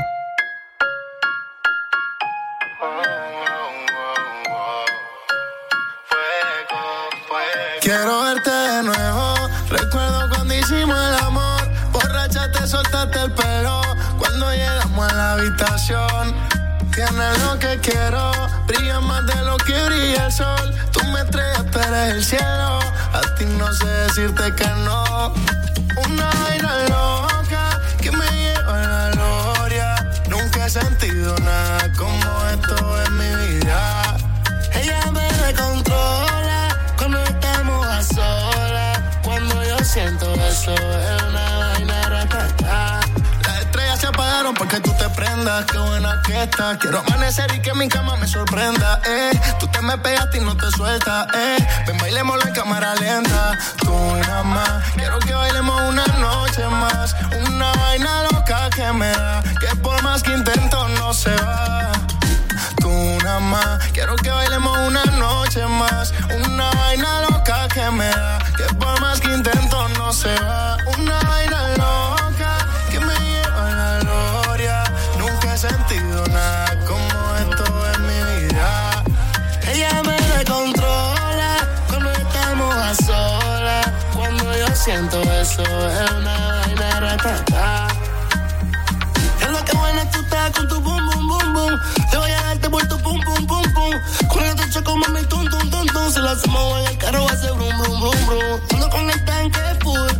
Quiero 7.82 8.22
verte 8.22 8.50
de 8.50 8.82
nuevo. 8.84 9.34
Recuerdo 9.68 10.28
cuando 10.30 10.54
hicimos 10.54 10.96
el 10.96 11.24
amor. 11.26 11.60
Borracha 11.92 12.50
te 12.50 12.66
soltaste 12.66 13.18
el 13.20 13.32
pelo. 13.32 13.82
Cuando 14.18 14.50
llegamos 14.52 15.12
a 15.12 15.14
la 15.14 15.32
habitación. 15.32 16.51
Tienes 16.94 17.42
lo 17.42 17.58
que 17.58 17.78
quiero. 17.80 18.32
Brilla 18.66 19.00
más 19.00 19.26
de 19.26 19.36
lo 19.44 19.56
que 19.56 19.82
brilla 19.84 20.26
el 20.26 20.32
sol. 20.32 20.74
Tú 20.92 21.02
me 21.04 21.20
estrellas, 21.20 21.64
tú 21.70 21.78
eres 21.78 22.14
el 22.14 22.24
cielo. 22.24 22.80
A 23.12 23.20
ti 23.38 23.46
no 23.46 23.72
sé 23.72 23.86
decirte 23.86 24.54
que 24.54 24.68
no. 24.84 25.32
Una 26.04 26.30
vaina 26.44 26.72
loca 26.90 27.80
que 28.00 28.10
me 28.10 28.26
lleva 28.30 28.82
a 28.82 28.88
la 28.88 29.10
gloria. 29.10 30.10
Nunca 30.28 30.66
he 30.66 30.70
sentido 30.70 31.34
nada 31.38 31.90
como 31.96 32.48
esto 32.52 33.02
en 33.06 33.16
mi 33.16 33.46
vida. 33.46 34.16
Ella 34.74 35.10
me 35.12 35.32
descontrola 35.46 36.76
cuando 36.98 37.22
estamos 37.24 37.86
a 37.86 38.02
solas. 38.02 39.00
Cuando 39.22 39.64
yo 39.64 39.78
siento 39.82 40.34
eso 40.34 40.74
Qué 45.32 45.78
buena 45.78 46.20
que 46.26 46.42
estás. 46.42 46.76
Quiero 46.76 46.98
amanecer 46.98 47.50
y 47.54 47.60
que 47.60 47.72
mi 47.72 47.88
cama 47.88 48.16
me 48.16 48.26
sorprenda. 48.26 49.00
Eh. 49.06 49.30
Tú 49.58 49.66
te 49.68 49.80
me 49.80 49.96
pegaste 49.96 50.36
y 50.36 50.40
no 50.42 50.54
te 50.54 50.70
sueltas. 50.72 51.26
Eh. 51.34 51.56
Ven, 51.86 51.96
bailémoslo 51.96 52.46
en 52.46 52.54
cámara 52.54 52.94
lenta. 52.96 53.58
Tú 53.78 53.94
nada 54.26 54.42
más. 54.42 54.84
Quiero 54.94 55.18
que 55.20 55.32
bailemos 55.32 55.80
una 55.88 56.04
noche 56.18 56.66
más. 56.68 57.16
Una 57.46 57.72
vaina 57.72 58.24
loca 58.30 58.68
que 58.76 58.92
me 58.92 59.08
da. 59.08 59.42
Que 59.58 59.74
por 59.76 60.02
más 60.02 60.22
que 60.22 60.34
intento 60.34 60.86
no 61.00 61.14
se 61.14 61.34
va 61.36 61.90
tú 62.82 62.90
nada 63.24 63.40
más. 63.40 63.78
Quiero 63.92 64.16
que 64.16 64.30
bailemos 64.30 64.76
una 64.86 65.04
noche 65.04 65.66
más. 65.66 66.12
Una 66.44 66.70
vaina 66.72 67.22
loca 67.30 67.68
que 67.68 67.90
me 67.90 68.08
da. 68.08 68.38
Que 68.56 68.74
por 68.74 69.00
más 69.00 69.20
que 69.20 69.32
intento 69.32 69.88
no 69.96 70.12
se 70.12 70.34
va. 70.40 70.76
Una 70.98 71.21
siento 85.12 85.32
eso 85.32 85.62
es 85.62 86.10
una 86.12 86.48
vaina 86.48 87.00
ratata. 87.00 87.88
Es 89.40 89.50
lo 89.50 89.64
que 89.64 89.76
buena 89.76 90.10
tú 90.10 90.20
estás 90.20 90.50
con 90.52 90.68
tu 90.68 90.80
boom, 90.80 91.06
boom, 91.06 91.28
boom, 91.28 91.54
boom. 91.54 91.80
Te 92.10 92.16
voy 92.16 92.30
a 92.30 92.42
darte 92.42 92.70
por 92.70 92.86
tu 92.88 92.98
pum, 92.98 93.20
pum, 93.20 93.46
pum, 93.46 93.62
pum. 93.74 94.28
Con 94.28 94.44
el 94.44 94.54
techo 94.56 94.82
como 94.84 95.06
mi 95.08 95.22
tum, 95.26 95.44
tum, 95.48 95.70
tum, 95.70 95.86
tum. 95.86 96.10
Si 96.10 96.18
lo 96.18 96.30
hacemos 96.30 96.80
en 96.80 96.86
el 96.86 96.98
carro 96.98 97.28
ser 97.28 97.52
brum, 97.52 97.78
brum, 97.78 98.00
brum, 98.00 98.26
brum. 98.26 98.60
Ando 98.74 98.90
con 98.90 99.10
el 99.10 99.24
tanque 99.24 99.60
full. 99.82 100.10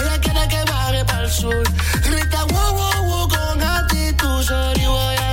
Ella 0.00 0.18
quiere 0.20 0.48
que 0.48 0.64
baje 0.70 1.04
para 1.04 1.24
el 1.24 1.30
sur. 1.30 1.64
Grita, 2.04 2.44
wow, 2.44 2.74
wow, 2.74 3.04
wow, 3.04 3.28
con 3.28 3.62
actitud. 3.62 4.42
Sorry, 4.42 4.86
voy 4.86 5.16
a 5.16 5.23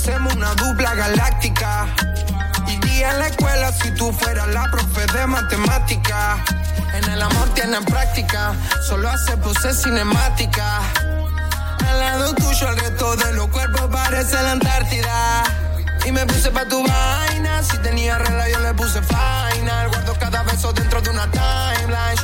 hacemos 0.00 0.34
una 0.34 0.54
dupla 0.54 0.94
galáctica. 0.94 1.86
Iría 2.66 3.10
a 3.10 3.12
la 3.14 3.26
escuela 3.26 3.70
si 3.70 3.90
tú 3.90 4.10
fueras 4.12 4.48
la 4.48 4.64
profe 4.70 5.04
de 5.12 5.26
matemática. 5.26 6.42
En 6.94 7.04
el 7.10 7.20
amor 7.20 7.52
tienen 7.52 7.84
práctica, 7.84 8.54
solo 8.88 9.10
hace 9.10 9.36
poses 9.36 9.82
cinemática. 9.82 10.80
Al 11.86 12.00
lado 12.00 12.34
tuyo 12.34 12.68
el 12.70 12.78
resto 12.78 13.14
de 13.16 13.32
los 13.34 13.48
cuerpos 13.48 13.88
parece 13.92 14.42
la 14.42 14.52
Antártida. 14.52 15.44
Y 16.06 16.12
me 16.12 16.24
puse 16.24 16.50
pa' 16.50 16.64
tu 16.64 16.82
vaina, 16.82 17.62
si 17.62 17.76
tenía 17.78 18.16
regla 18.16 18.46
le 18.46 18.72
puse 18.72 19.02
final. 19.02 19.88
Guardo 19.88 20.14
cada 20.18 20.42
beso 20.44 20.72
dentro 20.72 21.02
de 21.02 21.10
una 21.10 21.30
timeline. 21.30 22.16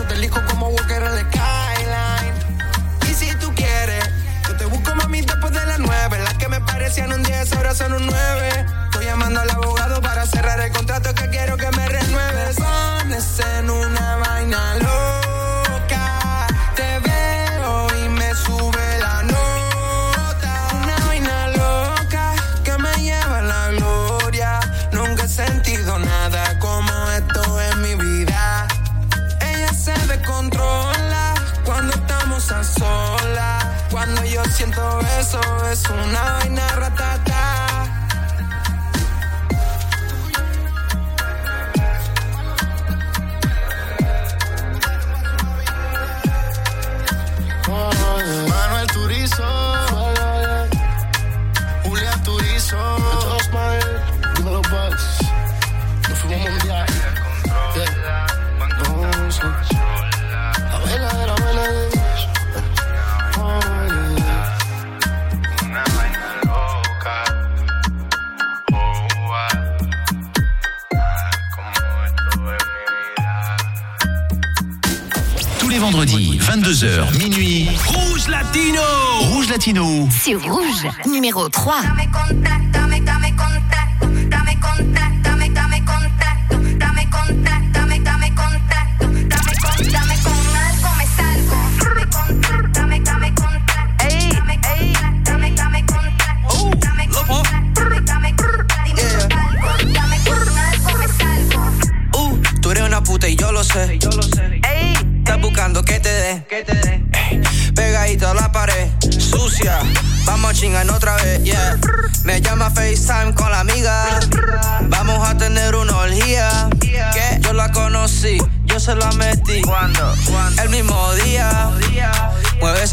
Para 10.67 10.73
cerrar 10.73 10.73
el 10.73 10.73
contrato 10.73 11.15
que 11.15 11.29
quiero 11.31 11.57
que 11.57 11.71
me 11.77 11.89
renueves. 11.89 12.57
Pones 12.57 13.41
en 13.59 13.71
una 13.71 14.17
vaina 14.17 14.75
loca. 14.77 16.47
Te 16.75 16.99
veo 17.01 17.87
y 18.05 18.09
me 18.09 18.35
sube 18.35 18.99
la 19.01 19.23
nota. 19.23 20.69
Una 20.83 20.97
vaina 21.07 21.49
loca 21.49 22.35
que 22.65 22.79
me 22.79 22.93
lleva 23.03 23.39
a 23.39 23.43
la 23.43 23.71
gloria. 23.73 24.61
Nunca 24.93 25.25
he 25.25 25.29
sentido 25.29 25.99
nada 25.99 26.59
como 26.59 27.11
esto 27.11 27.61
en 27.61 27.83
mi 27.83 27.95
vida. 27.95 28.67
Ella 29.41 29.73
se 29.73 29.95
descontrola 30.07 31.35
cuando 31.65 31.95
estamos 31.95 32.51
a 32.51 32.65
solas. 32.65 33.65
Cuando 33.91 34.25
yo 34.25 34.45
siento 34.45 35.01
eso, 35.19 35.41
es 35.71 35.83
una 35.89 36.23
vaina 36.39 36.56
Latino. 79.57 80.07
Sur 80.11 80.43
Rouge, 80.53 80.87
numéro 81.07 81.49
3. 81.49 81.77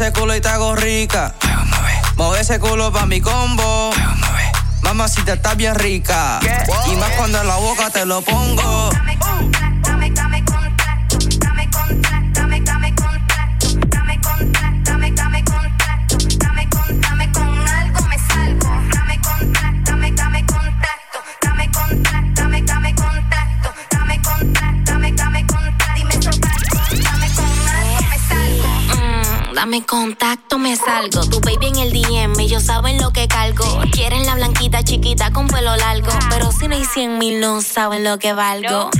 Ese 0.04 0.12
culo 0.12 0.36
y 0.36 0.40
te 0.42 0.48
hago 0.48 0.76
rica. 0.76 1.34
Mueve 2.16 2.42
ese 2.42 2.60
culo 2.60 2.92
pa' 2.92 3.06
mi 3.06 3.22
combo. 3.22 3.90
Mamacita 4.82 5.32
está 5.32 5.54
bien 5.54 5.74
rica. 5.76 6.40
Y 6.92 6.96
más 6.96 7.10
cuando 7.12 7.40
en 7.40 7.48
la 7.48 7.56
boca 7.56 7.88
te 7.88 8.04
lo 8.04 8.20
pongo. 8.20 8.90
Contacto, 29.94 30.58
me 30.58 30.74
salgo. 30.76 31.24
Tu 31.24 31.38
baby 31.38 31.66
en 31.66 31.76
el 31.76 31.92
DM, 31.92 32.40
ellos 32.40 32.64
saben 32.64 33.00
lo 33.00 33.12
que 33.12 33.28
cargo. 33.28 33.64
Quieren 33.92 34.26
la 34.26 34.34
blanquita 34.34 34.82
chiquita 34.82 35.30
con 35.30 35.46
pelo 35.46 35.76
largo. 35.76 36.10
Pero 36.30 36.50
si 36.50 36.66
no 36.66 36.74
hay 36.74 36.84
100 36.84 37.16
mil, 37.16 37.38
no 37.38 37.62
saben 37.62 38.02
lo 38.02 38.18
que 38.18 38.32
valgo. 38.32 38.90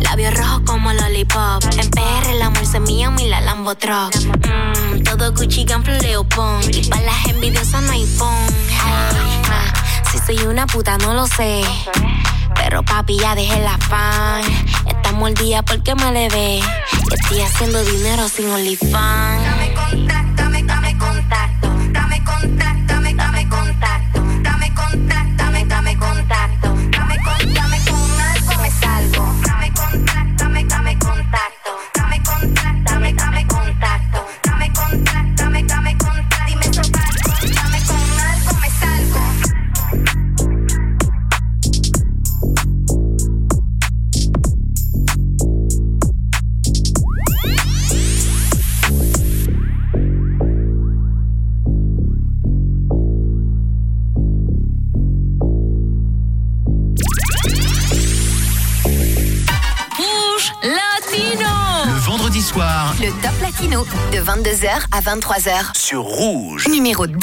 Labios 0.00 0.34
rojos 0.34 0.60
como 0.66 0.92
lollipop. 0.92 1.64
En 1.78 1.90
PR 1.90 2.34
la 2.38 2.46
amor 2.46 2.66
se 2.66 2.78
mía, 2.78 3.10
mi 3.10 3.26
la 3.26 3.40
Lambo 3.40 3.74
Truck. 3.74 4.14
Mm, 4.16 5.02
todo 5.04 5.32
Gucci, 5.32 5.64
Ganflo, 5.64 5.94
Leopon. 5.94 6.60
Y 6.70 6.90
para 6.90 7.02
las 7.04 7.26
envidiosas 7.26 7.80
no 7.80 7.92
hay 7.92 8.06
ah, 8.20 9.72
si 10.12 10.18
soy 10.18 10.46
una 10.46 10.66
puta, 10.66 10.98
no 10.98 11.14
lo 11.14 11.26
sé. 11.26 11.62
Pero 12.54 12.82
papi, 12.82 13.18
ya 13.18 13.34
dejé 13.34 13.60
la 13.62 13.78
fan. 13.78 14.42
Estamos 14.88 15.28
al 15.28 15.34
día 15.36 15.62
porque 15.62 15.94
me 15.94 16.12
le 16.12 16.28
ve. 16.28 16.60
Estoy 17.12 17.40
haciendo 17.40 17.82
dinero 17.82 18.28
sin 18.28 18.50
OnlyFans. 18.50 20.23
22h 64.54 64.86
à 64.92 65.00
23h. 65.00 65.76
sur 65.76 66.02
Rouge. 66.02 66.68
Numéro 66.68 67.06
2. 67.08 67.18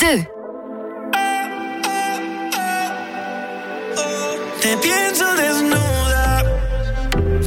Te 4.61 4.77
pienso 4.77 5.25
desnuda 5.37 6.43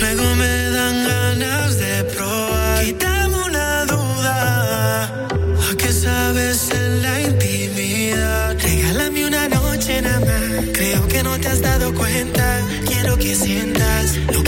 Luego 0.00 0.34
me 0.36 0.70
dan 0.70 1.06
ganas 1.06 1.78
de 1.78 2.04
probar. 2.04 2.84
Quítame 2.84 3.36
una 3.46 3.84
duda. 3.84 5.26
¿A 5.70 5.76
qué 5.76 5.92
sabes 5.92 6.70
en 6.70 7.02
la 7.02 7.20
intimidad? 7.20 8.56
Regálame 8.58 9.26
una 9.26 9.48
noche 9.48 10.00
nada 10.00 10.20
más. 10.20 10.68
Creo 10.72 11.06
que 11.08 11.22
no 11.22 11.38
te 11.38 11.48
has 11.48 11.60
dado 11.60 11.92
cuenta. 11.94 12.60
Quiero 12.86 13.18
que 13.18 13.34
sientas 13.34 14.16
lo 14.32 14.42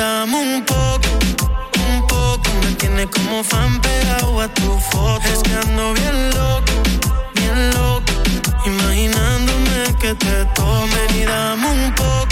dame 0.00 0.34
un 0.34 0.64
poco, 0.64 1.08
un 1.90 2.06
poco. 2.06 2.48
Me 2.62 2.74
tiene 2.76 3.06
como 3.06 3.44
fan 3.44 3.80
pegado 3.80 4.40
a 4.40 4.48
tu 4.48 4.78
foto. 4.90 5.22
Es 5.32 5.42
bien 5.42 6.30
loco, 6.38 6.72
bien 7.34 7.58
loco. 7.76 8.12
Imaginándome 8.64 9.78
que 10.00 10.14
te 10.14 10.44
tomen 10.56 11.10
y 11.20 11.24
dame 11.24 11.66
un 11.66 11.94
poco, 11.94 12.29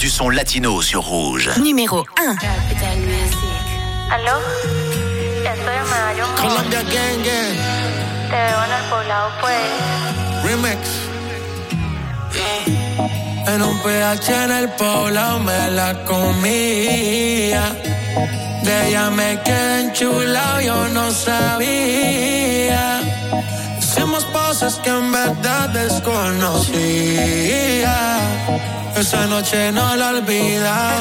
du 0.00 0.08
son 0.08 0.30
latino 0.30 0.80
sur 0.80 1.04
Rouge. 1.04 1.50
Numéro 1.58 2.06
1. 2.18 2.36
¿Aló? 4.10 4.38
Estoy 5.44 5.74
en 5.76 5.84
Medallón. 5.90 6.30
Colombia 6.36 6.82
Gang 6.84 7.22
Gang. 7.22 7.56
Te 8.30 8.36
veo 8.36 8.64
en 8.64 8.72
el 8.72 8.84
poblado, 8.88 9.28
pues. 9.42 9.60
Remix. 10.44 10.80
En 13.46 13.62
un 13.62 13.78
PH 13.82 14.44
en 14.44 14.50
el 14.52 14.68
poblado 14.70 15.38
me 15.40 15.70
la 15.72 16.02
comía. 16.06 17.76
De 18.62 18.88
ella 18.88 19.10
me 19.10 19.38
quedé 19.42 19.80
enchulado, 19.82 20.60
yo 20.62 20.88
no 20.88 21.10
sabía. 21.10 23.02
Hicimos 23.78 24.24
cosas 24.26 24.76
que 24.76 24.88
en 24.88 25.12
verdad 25.12 25.68
desconocía. 25.68 26.70
Esa 29.00 29.26
noche 29.26 29.72
no 29.72 29.96
la 29.96 30.10
olvida. 30.10 30.92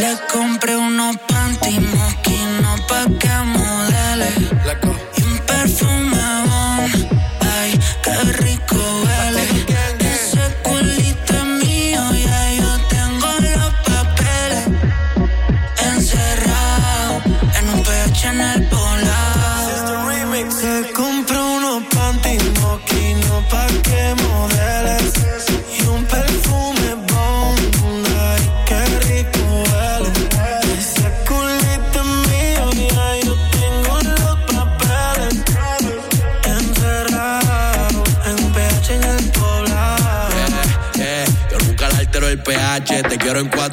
Le 0.00 0.18
compré 0.32 0.76
unos 0.76 1.16
panty 1.28 1.78
moquinos 1.78 2.80
pa' 2.88 3.06
que 3.20 3.34
modele. 3.44 5.07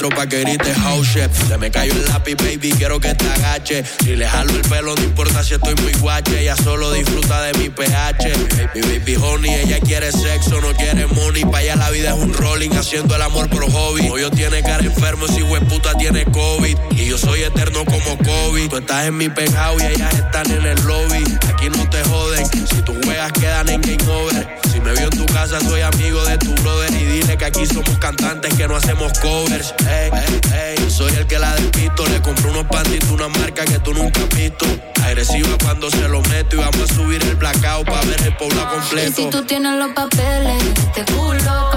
Pa' 0.10 0.28
que 0.28 0.42
grites 0.42 0.78
house. 0.78 1.18
Se 1.48 1.58
me 1.58 1.72
cayó 1.72 1.94
el 1.94 2.06
lápiz, 2.06 2.36
baby, 2.36 2.72
quiero 2.78 3.00
que 3.00 3.14
te 3.14 3.26
agache. 3.30 3.84
Si 4.04 4.16
le 4.16 4.28
jalo 4.28 4.52
el 4.52 4.62
pelo, 4.62 4.96
no 4.96 5.04
importa 5.04 5.44
si 5.44 5.54
estoy 5.54 5.76
muy 5.76 5.94
guache. 5.94 6.42
Ella 6.42 6.56
solo 6.56 6.92
disfruta 6.92 7.42
de 7.44 7.54
mi 7.60 7.70
pH. 7.70 8.34
Mi 8.74 8.82
baby 8.82 9.16
honey, 9.16 9.54
ella 9.54 9.80
quiere 9.80 10.12
sexo, 10.12 10.60
no 10.62 10.74
quiere 10.74 11.06
money. 11.08 11.46
Pa' 11.46 11.60
allá 11.60 11.76
la 11.76 11.90
vida 11.92 12.10
es 12.10 12.20
un 12.20 12.34
rolling, 12.34 12.72
haciendo 12.72 13.16
el 13.16 13.22
amor 13.22 13.50
por 13.50 13.70
hobby. 13.72 14.10
Hoyo 14.10 14.30
tiene 14.32 14.62
cara 14.62 14.84
enfermo, 14.84 15.28
si 15.28 15.44
puta 15.70 15.94
tiene 15.98 16.26
COVID. 16.26 16.78
Y 16.92 17.08
yo 17.08 17.18
soy 17.18 17.44
eterno 17.44 17.86
como 17.86 18.18
COVID. 18.18 18.70
Tú 18.70 18.78
estás 18.78 19.06
en 19.06 19.18
mi 19.18 19.30
pegado 19.30 19.78
y 19.80 19.84
ellas 19.84 20.14
están 20.14 20.50
en 20.52 20.66
el 20.66 20.82
lobby. 20.84 21.24
Aquí 21.50 21.70
no 21.70 21.90
te 21.90 22.04
joden, 22.04 22.46
si 22.46 22.82
tú 22.82 22.96
juegas 23.04 23.32
quedan 23.34 23.70
en 23.70 23.82
game 23.82 24.12
over. 24.12 24.75
Me 24.86 24.94
vio 24.94 25.06
en 25.06 25.18
tu 25.18 25.26
casa, 25.26 25.60
soy 25.62 25.82
amigo 25.82 26.24
de 26.26 26.38
tu 26.38 26.54
brother. 26.62 26.94
Y 26.94 27.06
dile 27.06 27.36
que 27.36 27.46
aquí 27.46 27.66
somos 27.66 27.98
cantantes 27.98 28.54
que 28.54 28.68
no 28.68 28.76
hacemos 28.76 29.18
covers. 29.18 29.74
Ey, 29.90 30.12
ey, 30.14 30.78
ey. 30.78 30.92
Soy 30.92 31.12
el 31.16 31.26
que 31.26 31.40
la 31.40 31.56
despisto. 31.56 32.06
Le 32.06 32.22
compré 32.22 32.52
unos 32.52 32.66
panditos, 32.66 33.10
una 33.10 33.28
marca 33.28 33.66
que 33.66 33.80
tú 33.80 33.96
nunca 33.96 34.22
has 34.22 34.30
visto. 34.38 34.68
Agresiva 35.04 35.58
cuando 35.64 35.90
se 35.90 36.08
lo 36.08 36.22
meto. 36.22 36.58
Y 36.58 36.60
vamos 36.60 36.82
a 36.82 36.94
subir 36.94 37.20
el 37.24 37.36
blackout 37.36 37.88
para 37.88 38.02
ver 38.02 38.22
el 38.26 38.38
pueblo 38.38 38.70
completo. 38.70 39.22
Y 39.22 39.24
si 39.24 39.30
tú 39.32 39.44
tienes 39.46 39.74
los 39.80 39.92
papeles, 39.94 40.64
te 40.94 41.04
culo, 41.12 41.72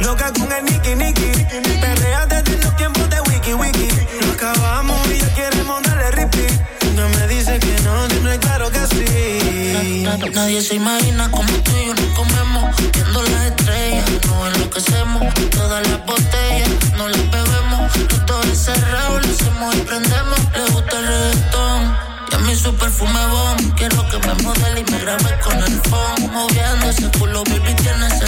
Loca 0.00 0.30
con 0.32 0.52
el 0.52 0.64
niki 0.64 0.94
niki. 0.94 1.32
Perrea 1.80 2.26
desde 2.26 2.58
los 2.58 2.76
tiempos 2.76 3.08
de 3.08 3.20
wiki 3.22 3.54
wiki. 3.54 3.88
Lo 4.20 4.32
acabamos 4.32 5.00
y 5.10 5.18
ya 5.20 5.34
queremos 5.34 5.82
darle 5.84 6.10
repeat. 6.10 6.52
No 6.96 7.08
me 7.08 7.26
dice 7.28 7.58
que 7.58 7.80
no, 7.82 8.08
no 8.08 8.32
es 8.32 8.38
claro 8.40 8.70
que 8.70 8.80
sí. 8.88 10.06
Nadie 10.34 10.60
se 10.60 10.74
imagina 10.74 11.30
como 11.30 11.50
tú 11.64 11.70
y 11.76 11.86
yo 11.86 11.94
nos 11.94 12.18
comemos. 12.18 12.76
Viendo 12.92 13.22
las 13.22 13.46
estrellas, 13.46 14.04
no 14.26 14.46
enloquecemos. 14.48 15.34
Todas 15.50 15.88
las 15.88 16.04
botellas, 16.04 16.92
no 16.96 17.08
las 17.08 17.30
bebemos. 17.30 17.92
Todo 18.26 18.42
es 18.42 18.58
cerrado, 18.58 19.18
lo 19.18 19.28
hacemos 19.28 19.74
y 19.76 19.80
prendemos. 19.80 20.38
Le 20.56 20.72
gusta 20.72 20.98
el 20.98 21.06
reggaetón. 21.06 21.96
Y 22.30 22.34
a 22.34 22.38
mí 22.38 22.54
su 22.54 22.74
perfume 22.76 23.26
bomb 23.26 23.74
Quiero 23.76 24.08
que 24.08 24.18
me 24.26 24.34
modele 24.42 24.80
y 24.80 24.90
me 24.90 24.98
grabe 25.00 25.38
con 25.44 25.62
el 25.62 25.80
phone 25.82 26.32
Moviendo 26.32 26.88
ese 26.88 27.10
culo, 27.18 27.44
baby, 27.44 27.74
tienes 27.74 28.21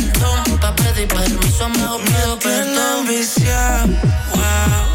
somos 1.57 2.03
miedo 2.03 2.39
que 2.39 2.49
wow. 4.35 4.94